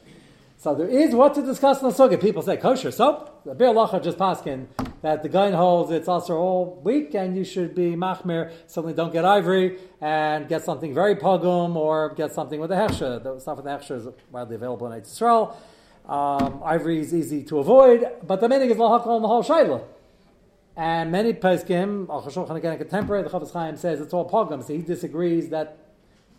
So 0.62 0.76
there 0.76 0.86
is 0.86 1.12
what 1.12 1.34
to 1.34 1.42
discuss 1.42 1.82
in 1.82 1.88
the 1.88 1.94
sukkah. 1.94 2.20
People 2.20 2.40
say 2.40 2.56
kosher 2.56 2.92
soap. 2.92 3.42
The 3.44 3.52
Biur 3.52 3.74
Halacha 3.74 4.00
just 4.00 4.16
paskin 4.16 4.68
that 5.00 5.24
the 5.24 5.28
guy 5.28 5.50
holds 5.50 5.90
it's 5.90 6.06
also 6.06 6.36
all 6.36 6.80
week 6.84 7.14
and 7.14 7.36
you 7.36 7.42
should 7.42 7.74
be 7.74 7.96
machmir. 7.96 8.52
Certainly 8.68 8.94
don't 8.94 9.12
get 9.12 9.24
ivory 9.24 9.78
and 10.00 10.48
get 10.48 10.62
something 10.62 10.94
very 10.94 11.16
pogum 11.16 11.74
or 11.74 12.14
get 12.14 12.32
something 12.32 12.60
with 12.60 12.70
a 12.70 12.76
hechsher. 12.76 13.20
The 13.20 13.40
stuff 13.40 13.56
with 13.56 13.64
the 13.64 13.72
hechsher 13.72 13.96
is 13.96 14.06
widely 14.30 14.54
available 14.54 14.86
in 14.92 15.00
Israel. 15.00 15.56
Um, 16.08 16.62
ivory 16.64 17.00
is 17.00 17.12
easy 17.12 17.42
to 17.44 17.58
avoid, 17.58 18.06
but 18.24 18.40
the 18.40 18.48
meaning 18.48 18.70
is 18.70 18.76
lahakol 18.76 19.16
in 19.16 19.22
the 19.22 19.28
whole 19.28 19.42
shaila. 19.42 19.82
And 20.76 21.12
many 21.12 21.34
peskim, 21.34 22.06
Aruch 22.06 22.24
HaShulchan 22.32 22.56
again, 22.56 22.78
contemporary, 22.78 23.22
the 23.22 23.28
Chafetz 23.28 23.52
Chaim 23.52 23.76
says 23.76 24.00
it's 24.00 24.14
all 24.14 24.28
pogum, 24.28 24.64
so 24.66 24.72
he 24.72 24.80
disagrees 24.80 25.50
that 25.50 25.76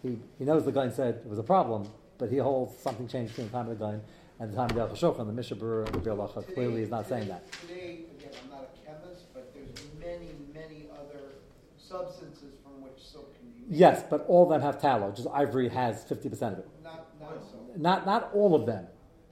he, 0.01 0.17
he 0.39 0.45
knows 0.45 0.65
the 0.65 0.71
guy 0.71 0.89
said 0.89 1.21
it 1.23 1.29
was 1.29 1.37
a 1.37 1.43
problem, 1.43 1.87
but 2.17 2.29
he 2.29 2.37
holds 2.37 2.75
something 2.77 3.07
changed 3.07 3.33
between 3.33 3.47
the 3.47 3.53
time 3.53 3.69
of 3.69 3.77
the 3.77 3.85
guy 3.85 3.99
and 4.39 4.51
the 4.51 4.55
time 4.55 4.69
of 4.69 4.75
the 4.75 4.81
Al 4.81 5.13
The 5.13 5.31
Mishnah 5.31 5.57
Berurah 5.57 5.85
and 5.93 6.03
the 6.03 6.15
Bir 6.15 6.53
clearly 6.53 6.81
is 6.81 6.89
not 6.89 7.07
saying 7.07 7.27
that. 7.27 7.51
Today, 7.51 8.05
again, 8.17 8.31
I'm 8.43 8.49
not 8.49 8.69
a 8.73 8.85
chemist, 8.85 9.33
but 9.33 9.53
there's 9.53 9.87
many, 9.99 10.31
many 10.53 10.89
other 10.91 11.35
substances 11.77 12.55
from 12.63 12.81
which 12.81 13.01
soap 13.01 13.35
can 13.37 13.47
be 13.51 13.69
made. 13.69 13.77
Yes, 13.77 14.03
but 14.09 14.25
all 14.27 14.43
of 14.43 14.49
them 14.49 14.61
have 14.61 14.81
tallow. 14.81 15.11
Just 15.11 15.27
ivory 15.31 15.69
has 15.69 16.03
50% 16.05 16.33
of 16.53 16.59
it. 16.59 16.67
Not, 16.83 17.07
not. 17.21 17.77
Not, 17.77 18.05
not 18.05 18.31
all 18.33 18.55
of 18.55 18.65
them. 18.65 18.87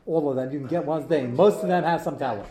All 0.05 0.29
of 0.29 0.35
them. 0.35 0.51
You 0.51 0.59
can 0.59 0.67
get 0.67 0.85
one 0.85 1.07
thing. 1.07 1.35
Most 1.35 1.61
of 1.61 1.67
them 1.67 1.83
have 1.83 2.01
some 2.01 2.17
tallow. 2.17 2.45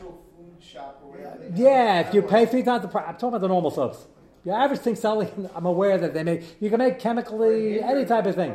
Shop 0.60 0.99
or 1.20 1.30
whatever. 1.30 1.38
they 1.38 1.48
have 1.50 1.58
Yeah, 1.58 2.00
if 2.00 2.14
you 2.14 2.22
pay 2.22 2.46
three 2.46 2.62
times 2.62 2.82
the 2.82 2.88
price, 2.88 3.04
I'm 3.08 3.14
talking 3.14 3.28
about 3.28 3.40
the 3.40 3.48
normal 3.48 3.70
soaps. 3.70 4.06
Your 4.44 4.56
average 4.56 4.80
thing 4.80 4.96
selling, 4.96 5.50
I'm 5.54 5.66
aware 5.66 5.98
that 5.98 6.14
they 6.14 6.22
make, 6.22 6.42
you 6.60 6.70
can 6.70 6.78
make 6.78 6.98
chemically 6.98 7.82
any 7.82 8.04
type 8.04 8.26
of 8.26 8.34
thing. 8.34 8.54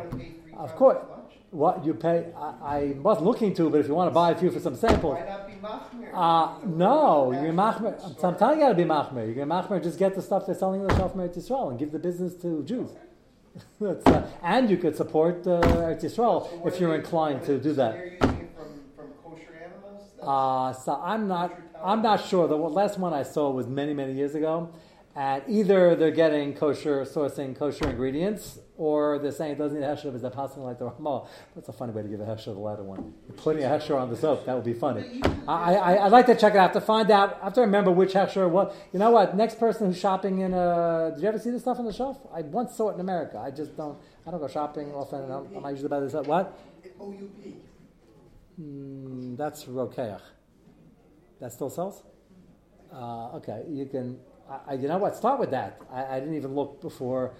Of 0.57 0.75
course. 0.75 0.97
What 1.51 1.85
you 1.85 1.93
pay? 1.93 2.33
I, 2.35 2.53
I 2.77 2.79
wasn't 2.97 3.27
looking 3.27 3.53
to, 3.55 3.69
but 3.69 3.79
if 3.79 3.87
you 3.87 3.93
want 3.93 4.09
to 4.09 4.13
buy 4.13 4.31
a 4.31 4.35
few 4.35 4.51
for 4.51 4.59
some 4.59 4.75
samples, 4.75 5.17
Why 5.17 5.25
not 5.25 5.47
be 5.47 5.53
machmir? 5.53 6.11
uh, 6.13 6.65
no, 6.65 7.31
you're 7.31 7.53
machmer. 7.53 7.97
I'm, 8.03 8.25
I'm 8.25 8.35
telling 8.35 8.59
you, 8.59 8.65
got 8.65 8.69
to 8.69 8.75
be 8.75 8.83
machmer. 8.83 9.33
You're 9.33 9.45
machmer. 9.45 9.81
Just 9.81 9.97
get 9.97 10.15
the 10.15 10.21
stuff 10.21 10.45
they're 10.45 10.55
selling 10.55 10.81
in 10.81 10.87
the 10.87 10.93
from 10.93 11.11
Eretz 11.11 11.37
Yisrael 11.37 11.69
and 11.69 11.79
give 11.79 11.93
the 11.93 11.99
business 11.99 12.33
to 12.41 12.61
Jews. 12.63 12.89
That's, 13.79 14.05
uh, 14.05 14.27
and 14.43 14.69
you 14.69 14.75
could 14.75 14.97
support 14.97 15.47
uh, 15.47 15.61
Eretz 15.61 16.03
Yisrael 16.03 16.49
So 16.49 16.67
if 16.67 16.77
you're 16.77 16.93
inclined 16.95 17.43
to 17.45 17.57
do 17.57 17.71
that. 17.73 17.93
They're 17.93 18.17
using 18.21 18.37
it 18.41 18.51
from, 18.57 18.81
from 18.97 19.13
kosher 19.23 19.55
animals? 19.63 20.09
Uh, 20.21 20.73
so 20.73 20.99
I'm 21.01 21.29
not. 21.29 21.53
I'm 21.85 22.01
not 22.01 22.25
sure. 22.25 22.47
The 22.47 22.55
last 22.55 22.97
one 22.97 23.13
I 23.13 23.23
saw 23.23 23.51
was 23.51 23.67
many, 23.67 23.93
many 23.93 24.13
years 24.13 24.33
ago, 24.33 24.71
and 25.15 25.43
either 25.47 25.95
they're 25.95 26.09
getting 26.09 26.55
kosher, 26.55 27.03
sourcing 27.05 27.55
kosher 27.55 27.87
ingredients, 27.87 28.57
or 28.75 29.19
they're 29.19 29.31
saying 29.31 29.53
it 29.53 29.57
doesn't 29.59 29.79
need 29.79 29.85
a 29.85 29.89
hechsher 29.89 30.05
because 30.05 30.23
they're 30.23 30.31
passing 30.31 30.63
like 30.63 30.79
the 30.79 30.85
Ramah. 30.85 31.27
That's 31.53 31.69
a 31.69 31.73
funny 31.73 31.93
way 31.93 32.01
to 32.01 32.09
give 32.09 32.19
a 32.19 32.25
hechsher 32.25 32.45
the 32.45 32.53
latter 32.53 32.83
one. 32.83 33.13
You're 33.27 33.37
putting 33.37 33.63
a 33.63 33.67
hechsher 33.67 33.95
on 34.01 34.09
the 34.09 34.17
soap. 34.17 34.47
That 34.47 34.55
would 34.55 34.65
be 34.65 34.73
funny. 34.73 35.21
I, 35.47 35.75
I, 35.75 36.05
I'd 36.05 36.11
like 36.11 36.25
to 36.25 36.35
check 36.35 36.53
it 36.53 36.57
out 36.57 36.73
to 36.73 36.81
find 36.81 37.11
out. 37.11 37.37
I 37.39 37.45
have 37.45 37.53
to 37.53 37.61
remember 37.61 37.91
which 37.91 38.13
hechsher 38.13 38.49
what. 38.49 38.75
You 38.91 38.99
know 38.99 39.11
what? 39.11 39.37
Next 39.37 39.59
person 39.59 39.87
who's 39.87 39.99
shopping 39.99 40.39
in 40.39 40.53
a. 40.53 41.11
Did 41.13 41.21
you 41.21 41.27
ever 41.29 41.39
see 41.39 41.51
this 41.51 41.61
stuff 41.61 41.77
on 41.77 41.85
the 41.85 41.93
shelf? 41.93 42.17
I 42.33 42.41
once 42.41 42.75
saw 42.75 42.89
it 42.89 42.95
in 42.95 42.99
America. 42.99 43.37
I 43.37 43.51
just 43.51 43.77
don't. 43.77 43.97
I 44.25 44.31
don't 44.31 44.39
go 44.39 44.47
shopping 44.47 44.91
often. 44.91 45.31
I'm, 45.31 45.55
I'm 45.55 45.61
not 45.61 45.69
usually 45.69 45.85
about 45.85 46.01
this. 46.01 46.27
What? 46.27 46.59
OUP. 46.99 47.53
Mm, 48.59 49.37
that's 49.37 49.65
rokeach. 49.65 50.19
That 51.45 51.53
still 51.53 51.69
sells? 51.69 52.01
Uh, 52.91 53.35
okay, 53.35 53.65
you 53.69 53.85
can. 53.85 54.17
I, 54.67 54.73
you 54.73 54.87
know 54.87 54.97
what? 54.97 55.15
Start 55.15 55.39
with 55.39 55.51
that. 55.51 55.79
I, 55.93 56.15
I 56.15 56.19
didn't 56.19 56.33
even 56.33 56.55
look 56.55 56.81
before 56.81 57.33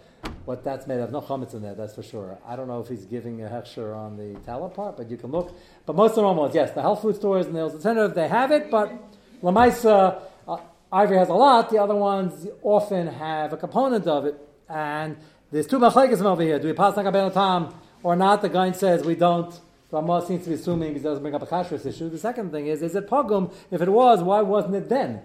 what 0.45 0.63
that's 0.63 0.85
made 0.85 0.99
of. 0.99 1.11
No 1.11 1.21
chametz 1.21 1.55
in 1.55 1.63
there, 1.63 1.73
that's 1.73 1.95
for 1.95 2.03
sure. 2.03 2.37
I 2.45 2.55
don't 2.55 2.67
know 2.67 2.79
if 2.79 2.87
he's 2.87 3.05
giving 3.05 3.41
a 3.41 3.47
hechsher 3.47 3.97
on 3.97 4.15
the 4.15 4.39
tallow 4.41 4.69
part, 4.69 4.95
but 4.97 5.09
you 5.09 5.17
can 5.17 5.31
look. 5.31 5.57
But 5.87 5.95
most 5.95 6.11
of 6.11 6.17
the 6.17 6.21
normal 6.21 6.43
ones, 6.43 6.53
yes, 6.53 6.69
the 6.69 6.83
health 6.83 7.01
food 7.01 7.15
stores 7.15 7.47
and 7.47 7.55
the 7.55 7.61
alternative, 7.61 8.13
they 8.13 8.27
have 8.27 8.51
it, 8.51 8.69
but 8.69 8.93
Lamaisa, 9.41 10.21
uh, 10.47 10.57
Ivory 10.91 11.17
has 11.17 11.29
a 11.29 11.33
lot. 11.33 11.71
The 11.71 11.79
other 11.79 11.95
ones 11.95 12.47
often 12.61 13.07
have 13.07 13.53
a 13.53 13.57
component 13.57 14.05
of 14.05 14.27
it. 14.27 14.35
And 14.69 15.17
there's 15.51 15.65
two 15.65 15.79
machlekes 15.79 16.21
over 16.21 16.43
here. 16.43 16.59
Do 16.59 16.67
we 16.67 16.73
pass 16.73 16.95
like 16.95 17.07
a 17.07 17.73
or 18.03 18.15
not? 18.15 18.43
The 18.43 18.49
guy 18.49 18.71
says 18.73 19.03
we 19.03 19.15
don't. 19.15 19.59
Ramah 19.91 20.25
seems 20.25 20.43
to 20.43 20.49
be 20.49 20.55
assuming 20.55 20.89
because 20.89 21.03
he 21.03 21.07
doesn't 21.07 21.21
bring 21.21 21.35
up 21.35 21.41
a 21.41 21.45
kashrus 21.45 21.85
issue. 21.85 22.09
The 22.09 22.17
second 22.17 22.51
thing 22.51 22.67
is, 22.67 22.81
is 22.81 22.95
it 22.95 23.07
pogum? 23.07 23.53
If 23.71 23.81
it 23.81 23.89
was, 23.89 24.23
why 24.23 24.41
wasn't 24.41 24.75
it 24.75 24.89
then? 24.89 25.21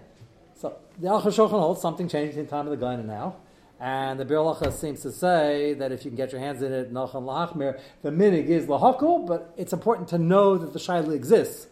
So 0.55 0.77
the 0.99 1.07
Aruch 1.07 1.23
HaShulchan 1.23 1.49
holds 1.49 1.81
something 1.81 2.07
changed 2.07 2.37
in 2.37 2.47
time 2.47 2.67
of 2.67 2.71
the 2.71 2.77
guy 2.77 2.93
and 2.93 3.07
now. 3.07 3.37
And 3.79 4.19
the 4.19 4.25
Biur 4.25 4.55
Halacha 4.55 4.71
seems 4.71 5.01
to 5.01 5.11
say 5.11 5.73
that 5.73 5.91
if 5.91 6.05
you 6.05 6.11
can 6.11 6.15
get 6.15 6.31
your 6.31 6.39
hands 6.39 6.61
in 6.61 6.71
it, 6.71 6.93
Nachan 6.93 7.23
Lahachmir, 7.23 7.79
the 8.03 8.11
minig 8.11 8.45
is 8.45 8.67
lahakul, 8.67 9.25
but 9.25 9.55
it's 9.57 9.73
important 9.73 10.07
to 10.09 10.19
know 10.19 10.55
that 10.55 10.71
the 10.71 10.77
shaila 10.77 11.15
exists 11.15 11.65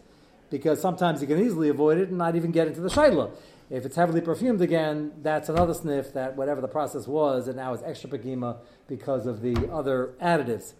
because 0.50 0.80
sometimes 0.80 1.20
you 1.20 1.28
can 1.28 1.40
easily 1.40 1.68
avoid 1.68 1.98
it 1.98 2.08
and 2.08 2.18
not 2.18 2.34
even 2.34 2.50
get 2.50 2.66
into 2.66 2.80
the 2.80 2.88
shaila. 2.88 3.30
If 3.70 3.86
it's 3.86 3.94
heavily 3.94 4.20
perfumed 4.20 4.60
again, 4.60 5.12
that's 5.22 5.48
another 5.48 5.72
sniff 5.72 6.12
that 6.14 6.36
whatever 6.36 6.60
the 6.60 6.66
process 6.66 7.06
was, 7.06 7.46
it 7.46 7.54
now 7.54 7.72
is 7.72 7.82
extra 7.84 8.10
pagima 8.10 8.56
because 8.88 9.26
of 9.26 9.40
the 9.40 9.70
other 9.72 10.14
additives. 10.20 10.72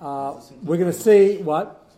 Uh, 0.00 0.40
we're 0.62 0.76
going 0.76 0.92
to 0.92 0.98
see 0.98 1.38
what 1.38 1.88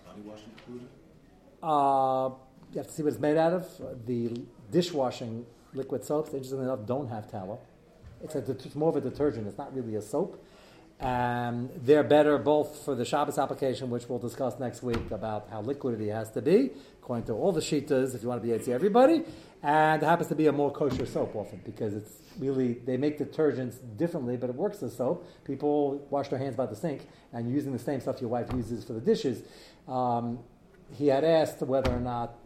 uh, 1.63 2.31
you 2.73 2.79
have 2.79 2.87
to 2.87 2.93
see 2.93 3.03
what 3.03 3.13
it's 3.13 3.21
made 3.21 3.37
out 3.37 3.53
of. 3.53 4.07
The 4.07 4.43
dishwashing 4.71 5.47
liquid 5.73 6.05
soaps, 6.05 6.33
interestingly 6.33 6.65
enough, 6.65 6.87
don't 6.87 7.09
have 7.09 7.31
tallow. 7.31 7.61
It's, 8.23 8.35
a, 8.35 8.39
it's 8.39 8.75
more 8.75 8.91
of 8.91 8.97
a 8.97 9.01
detergent. 9.01 9.47
It's 9.47 9.59
not 9.59 9.75
really 9.75 9.97
a 9.97 10.03
soap. 10.03 10.43
Um, 11.01 11.69
they're 11.77 12.03
better 12.03 12.39
both 12.39 12.85
for 12.85 12.95
the 12.95 13.05
Shabbos 13.05 13.39
application, 13.39 13.91
which 13.91 14.09
we'll 14.09 14.19
discuss 14.19 14.59
next 14.59 14.83
week 14.83 15.11
about 15.11 15.49
how 15.51 15.61
liquid 15.61 16.01
it 16.01 16.11
has 16.11 16.31
to 16.31 16.41
be, 16.41 16.71
according 17.03 17.27
to 17.27 17.35
all 17.35 17.53
the 17.53 17.61
shitas, 17.61 18.15
if 18.15 18.23
you 18.23 18.29
want 18.29 18.43
to 18.43 18.49
be 18.49 18.65
see 18.65 18.73
everybody. 18.73 19.23
And 19.63 20.03
it 20.03 20.07
happens 20.07 20.29
to 20.29 20.35
be 20.35 20.47
a 20.47 20.53
more 20.53 20.71
kosher 20.71 21.05
soap 21.05 21.37
often 21.37 21.61
because 21.65 21.95
it's 21.95 22.13
really, 22.39 22.75
they 22.75 22.97
make 22.97 23.19
detergents 23.19 23.77
differently, 23.99 24.37
but 24.37 24.49
it 24.49 24.57
works 24.57 24.83
as 24.83 24.97
soap. 24.97 25.29
People 25.45 26.07
wash 26.09 26.29
their 26.29 26.39
hands 26.39 26.57
by 26.57 26.67
the 26.67 26.77
sink 26.77 27.07
and 27.33 27.51
using 27.51 27.73
the 27.73 27.79
same 27.79 28.01
stuff 28.01 28.21
your 28.21 28.31
wife 28.31 28.49
uses 28.55 28.85
for 28.85 28.95
the 28.95 29.01
dishes. 29.01 29.43
Um, 29.87 30.39
he 30.97 31.09
had 31.09 31.25
asked 31.25 31.61
whether 31.61 31.91
or 31.91 32.01
not 32.01 32.39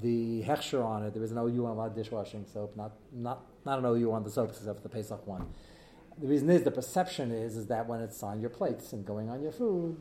the 0.00 0.42
hechsher 0.42 0.84
on 0.84 1.04
it, 1.04 1.12
there 1.12 1.22
was 1.22 1.30
an 1.30 1.38
OU 1.38 1.66
on 1.66 1.72
a 1.72 1.74
lot 1.74 1.88
of 1.88 1.94
dishwashing 1.94 2.44
soap, 2.52 2.76
not, 2.76 2.92
not, 3.12 3.44
not 3.64 3.78
an 3.78 3.84
OU 3.84 4.12
on 4.12 4.24
the 4.24 4.30
soaps 4.30 4.58
except 4.58 4.78
for 4.78 4.82
the 4.82 4.88
Pesach 4.88 5.24
one. 5.26 5.46
The 6.18 6.26
reason 6.26 6.48
is 6.50 6.62
the 6.62 6.70
perception 6.70 7.30
is 7.30 7.56
is 7.56 7.66
that 7.66 7.86
when 7.86 8.00
it's 8.00 8.22
on 8.22 8.40
your 8.40 8.50
plates 8.50 8.92
and 8.92 9.04
going 9.04 9.28
on 9.28 9.42
your 9.42 9.52
food, 9.52 9.96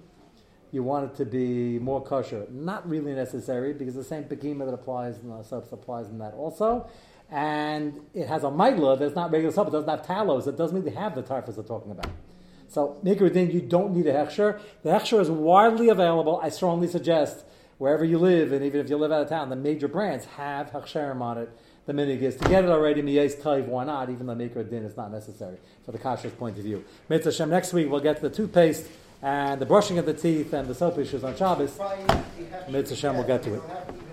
you 0.72 0.84
want 0.84 1.12
it 1.12 1.16
to 1.18 1.26
be 1.26 1.80
more 1.80 2.02
kosher. 2.02 2.48
Not 2.50 2.88
really 2.88 3.14
necessary 3.14 3.74
because 3.74 3.96
the 3.96 4.04
same 4.04 4.24
pekima 4.24 4.66
that 4.66 4.74
applies 4.74 5.18
in 5.20 5.30
the 5.30 5.44
soaps 5.44 5.72
applies 5.72 6.08
in 6.08 6.18
that 6.20 6.34
also. 6.34 6.90
And 7.30 8.00
it 8.14 8.28
has 8.28 8.44
a 8.44 8.48
mitla 8.48 9.00
that's 9.00 9.16
not 9.16 9.32
regular 9.32 9.54
soap. 9.54 9.70
It 9.70 9.72
doesn't 9.72 9.90
have 9.90 10.06
tallow, 10.06 10.40
so 10.40 10.50
it 10.50 10.58
doesn't 10.58 10.78
really 10.78 10.96
have 10.96 11.16
the 11.16 11.24
tarfas 11.24 11.56
they're 11.56 11.64
talking 11.64 11.92
about. 11.92 12.12
So, 12.68 13.00
Mikradin, 13.04 13.54
you 13.54 13.62
don't 13.62 13.96
need 13.96 14.08
a 14.08 14.14
hechsher. 14.14 14.60
The 14.84 14.90
hechsher 14.90 15.20
is 15.20 15.30
widely 15.30 15.90
available. 15.90 16.40
I 16.42 16.50
strongly 16.50 16.88
suggest 16.88 17.46
wherever 17.78 18.06
you 18.06 18.18
live, 18.18 18.52
and 18.52 18.64
even 18.64 18.80
if 18.80 18.90
you 18.90 18.98
live 18.98 19.12
out 19.12 19.22
of 19.22 19.30
town, 19.30 19.50
the 19.50 19.56
major 19.56 19.88
brands 19.88 20.26
have 20.38 20.72
hechsherim 20.72 21.22
on 21.22 21.38
it. 21.38 21.50
The 21.86 21.94
minig 21.94 22.22
is 22.22 22.36
to 22.38 22.50
get 22.50 22.64
it 22.64 22.70
already, 22.70 23.04
miyes 23.04 23.36
taiv, 23.36 23.68
why 23.68 23.86
not? 23.86 24.10
Even 24.10 24.26
though 24.26 24.36
Mikra 24.36 24.68
Din 24.68 24.86
is 24.86 24.98
not 24.98 25.12
necessary 25.12 25.58
for 25.86 25.92
the 25.92 26.00
kashrus 26.00 26.36
point 26.36 26.58
of 26.58 26.64
view. 26.64 26.84
Mitzvah 27.10 27.32
Shem, 27.32 27.50
next 27.50 27.74
week 27.74 27.90
we'll 27.90 28.00
get 28.00 28.16
to 28.18 28.28
the 28.28 28.36
toothpaste 28.36 28.88
and 29.22 29.62
the 29.62 29.68
brushing 29.68 30.00
of 30.00 30.06
the 30.06 30.14
teeth 30.14 30.52
and 30.54 30.68
the 30.68 30.74
soap 30.74 30.98
issues 30.98 31.24
on 31.24 31.36
Shabbos. 31.36 31.76
Probably 31.76 32.06
not 32.06 32.38
be 32.38 32.44
hefsher 32.46 32.70
Mitzvah 32.70 32.96
Shem 32.96 33.18
will 33.18 33.24
get 33.24 33.44
to 33.44 33.54
it. 33.54 33.62
don't 33.62 33.70
have 33.70 33.88
to 33.88 34.05